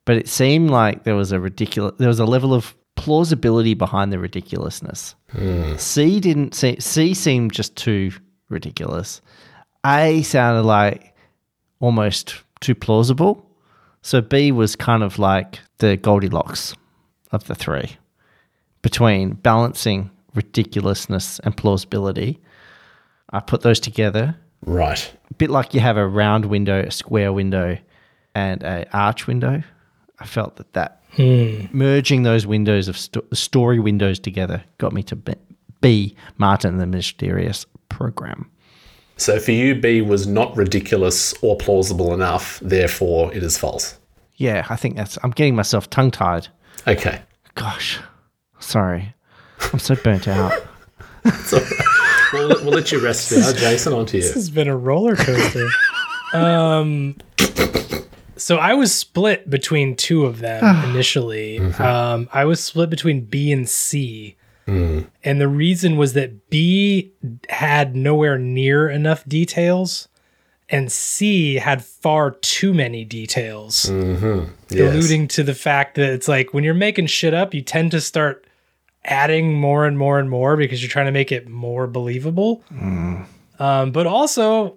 [0.06, 1.94] but it seemed like there was a ridiculous.
[1.98, 5.14] There was a level of plausibility behind the ridiculousness.
[5.78, 6.76] C didn't see.
[6.80, 8.12] C seemed just too
[8.48, 9.20] ridiculous.
[9.86, 11.14] A sounded like
[11.80, 13.46] almost too plausible.
[14.02, 16.74] So B was kind of like the Goldilocks
[17.32, 17.96] of the three
[18.82, 22.38] between balancing ridiculousness and plausibility.
[23.30, 25.12] I put those together, Right.
[25.30, 27.78] a bit like you have a round window, a square window,
[28.34, 29.62] and a arch window.
[30.18, 35.16] I felt that that merging those windows of sto- story windows together got me to
[35.16, 35.34] be,
[35.80, 38.50] be Martin and the Mysterious Program.
[39.16, 43.98] So for you, B was not ridiculous or plausible enough, therefore it is false.
[44.36, 45.18] Yeah, I think that's.
[45.22, 46.48] I'm getting myself tongue tied.
[46.88, 47.20] Okay.
[47.54, 47.98] Gosh,
[48.58, 49.14] Sorry.
[49.72, 50.52] I'm so burnt out.
[52.32, 53.52] We'll, let- we'll let you rest now.
[53.52, 54.22] Jason, on to you.
[54.22, 55.66] This has been a roller coaster.
[56.32, 57.16] um,
[58.40, 60.90] so I was split between two of them ah.
[60.90, 61.58] initially.
[61.58, 61.82] Mm-hmm.
[61.82, 64.36] Um, I was split between B and C.
[64.66, 65.08] Mm.
[65.24, 67.12] And the reason was that B
[67.48, 70.08] had nowhere near enough details,
[70.68, 74.52] and C had far too many details, mm-hmm.
[74.70, 74.94] Yes.
[74.94, 78.00] alluding to the fact that it's like when you're making shit up, you tend to
[78.00, 78.46] start
[79.04, 82.62] adding more and more and more because you're trying to make it more believable.
[82.72, 83.26] Mm.
[83.58, 84.76] Um, but also,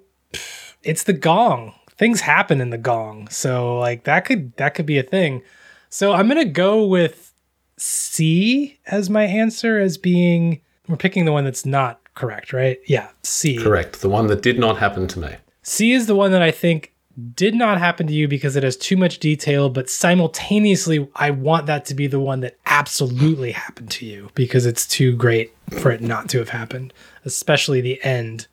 [0.81, 1.73] it's the gong.
[1.97, 5.43] Things happen in the gong, so like that could that could be a thing.
[5.89, 7.33] So I'm gonna go with
[7.77, 12.79] C as my answer, as being we're picking the one that's not correct, right?
[12.87, 13.57] Yeah, C.
[13.57, 14.01] Correct.
[14.01, 15.35] The one that did not happen to me.
[15.61, 16.93] C is the one that I think
[17.35, 21.67] did not happen to you because it has too much detail, but simultaneously, I want
[21.67, 25.91] that to be the one that absolutely happened to you because it's too great for
[25.91, 26.91] it not to have happened,
[27.23, 28.47] especially the end,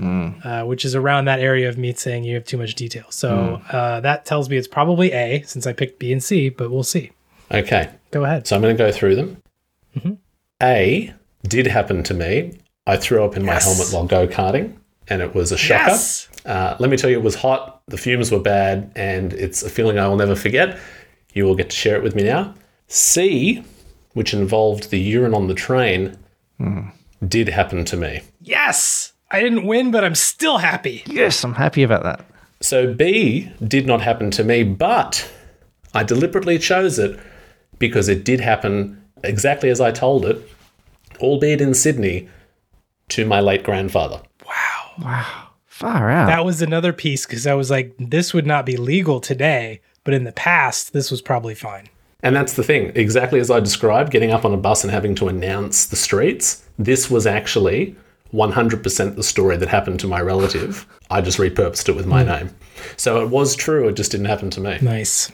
[0.00, 3.04] uh, which is around that area of me saying you have too much detail.
[3.10, 6.70] So uh, that tells me it's probably A since I picked B and C, but
[6.70, 7.10] we'll see.
[7.52, 7.90] Okay.
[8.10, 8.46] Go ahead.
[8.46, 9.36] So I'm going to go through them.
[10.62, 11.12] A
[11.46, 12.58] did happen to me.
[12.86, 13.64] I threw up in my Yes.
[13.64, 14.76] helmet while go karting,
[15.08, 15.90] and it was a shocker.
[15.90, 16.28] Yes!
[16.44, 17.82] Uh, let me tell you, it was hot.
[17.88, 20.78] The fumes were bad, and it's a feeling I will never forget.
[21.32, 22.54] You will get to share it with me now.
[22.88, 23.62] C,
[24.14, 26.16] which involved the urine on the train,
[27.26, 28.20] did happen to me.
[28.40, 29.12] Yes!
[29.30, 31.02] I didn't win, but I'm still happy.
[31.06, 32.24] Yes, I'm happy about that.
[32.60, 35.30] So B did not happen to me, but
[35.94, 37.18] I deliberately chose it
[37.78, 40.48] because it did happen exactly as I told it,
[41.20, 42.28] albeit in Sydney,
[43.10, 44.20] to my late grandfather.
[44.46, 44.90] Wow.
[44.98, 45.46] Wow.
[45.66, 46.26] Far out.
[46.26, 50.12] That was another piece because I was like, this would not be legal today, but
[50.12, 51.88] in the past, this was probably fine.
[52.22, 55.14] And that's the thing, exactly as I described, getting up on a bus and having
[55.14, 56.62] to announce the streets.
[56.78, 57.96] This was actually
[58.32, 60.86] 100% the story that happened to my relative.
[61.10, 62.30] I just repurposed it with my hmm.
[62.30, 62.56] name.
[62.96, 64.78] So it was true, it just didn't happen to me.
[64.80, 65.32] Nice.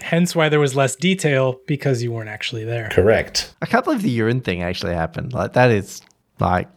[0.00, 2.88] Hence why there was less detail because you weren't actually there.
[2.90, 3.54] Correct.
[3.62, 5.32] I can't believe the urine thing actually happened.
[5.32, 6.02] Like that is
[6.40, 6.68] like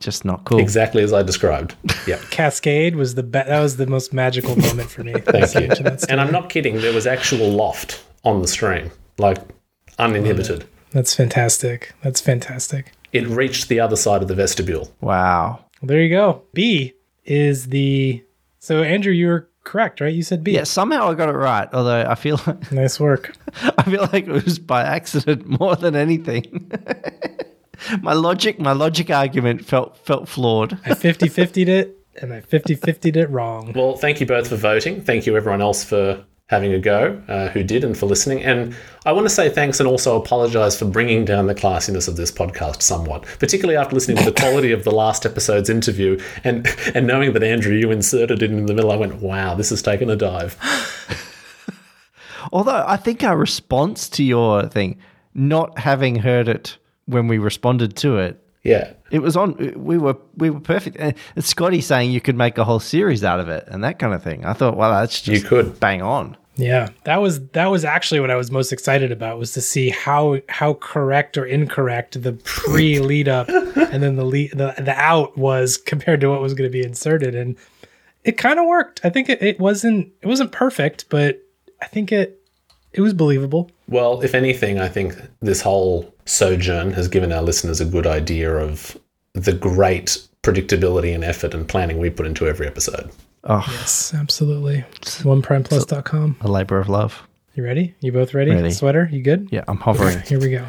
[0.00, 0.58] just not cool.
[0.58, 1.76] Exactly as I described.
[2.06, 2.18] Yeah.
[2.30, 5.12] Cascade was the be- that was the most magical moment for me.
[5.18, 5.68] Thank you.
[5.68, 6.10] To that story.
[6.12, 9.38] And I'm not kidding, there was actual loft on the stream, like
[9.98, 10.66] uninhibited.
[10.90, 11.94] That's fantastic.
[12.02, 12.92] That's fantastic.
[13.12, 14.92] It reached the other side of the vestibule.
[15.00, 15.64] Wow.
[15.80, 16.42] Well, there you go.
[16.54, 16.94] B
[17.24, 18.24] is the
[18.58, 20.14] so Andrew, you were correct, right?
[20.14, 20.52] You said B.
[20.52, 21.68] Yeah, somehow I got it right.
[21.72, 23.34] Although I feel like, Nice work.
[23.78, 26.70] I feel like it was by accident more than anything.
[28.00, 30.78] my logic, my logic argument felt felt flawed.
[30.84, 33.72] I 50 50'd it and I 50 50'd it wrong.
[33.74, 35.02] Well, thank you both for voting.
[35.02, 38.44] Thank you, everyone else, for having a go uh, who did and for listening.
[38.44, 42.14] And I want to say thanks and also apologize for bringing down the classiness of
[42.16, 46.68] this podcast somewhat, particularly after listening to the quality of the last episode's interview and,
[46.94, 48.92] and knowing that Andrew, you inserted it in the middle.
[48.92, 50.56] I went, wow, this has taken a dive.
[52.52, 54.98] Although I think our response to your thing,
[55.34, 56.76] not having heard it
[57.06, 58.92] when we responded to it, Yeah.
[59.10, 59.54] it was on.
[59.76, 60.96] We were we were perfect.
[60.98, 63.98] And it's Scotty saying you could make a whole series out of it and that
[63.98, 64.44] kind of thing.
[64.44, 65.78] I thought, well, that's You could.
[65.80, 66.36] bang on.
[66.56, 69.88] Yeah, that was that was actually what I was most excited about was to see
[69.88, 74.94] how how correct or incorrect the pre lead up and then the lead the, the
[74.94, 77.56] out was compared to what was going to be inserted, and
[78.24, 79.00] it kind of worked.
[79.02, 81.40] I think it, it wasn't it wasn't perfect, but
[81.80, 82.38] I think it
[82.92, 83.70] it was believable.
[83.88, 88.54] Well, if anything, I think this whole sojourn has given our listeners a good idea
[88.54, 88.98] of
[89.32, 93.10] the great predictability and effort and planning we put into every episode.
[93.44, 94.84] Oh, Yes, absolutely.
[95.02, 96.36] OnePrimePlus.com.
[96.42, 97.26] a labor of love.
[97.54, 97.94] You ready?
[98.00, 98.52] You both ready?
[98.52, 98.70] Ready.
[98.70, 99.48] Sweater, you good?
[99.50, 100.20] Yeah, I'm hovering.
[100.22, 100.66] Here we go.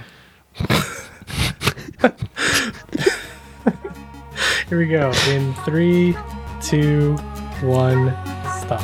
[4.70, 5.12] Here we go.
[5.30, 6.16] In three,
[6.62, 7.16] two,
[7.62, 8.10] one,
[8.60, 8.82] stop.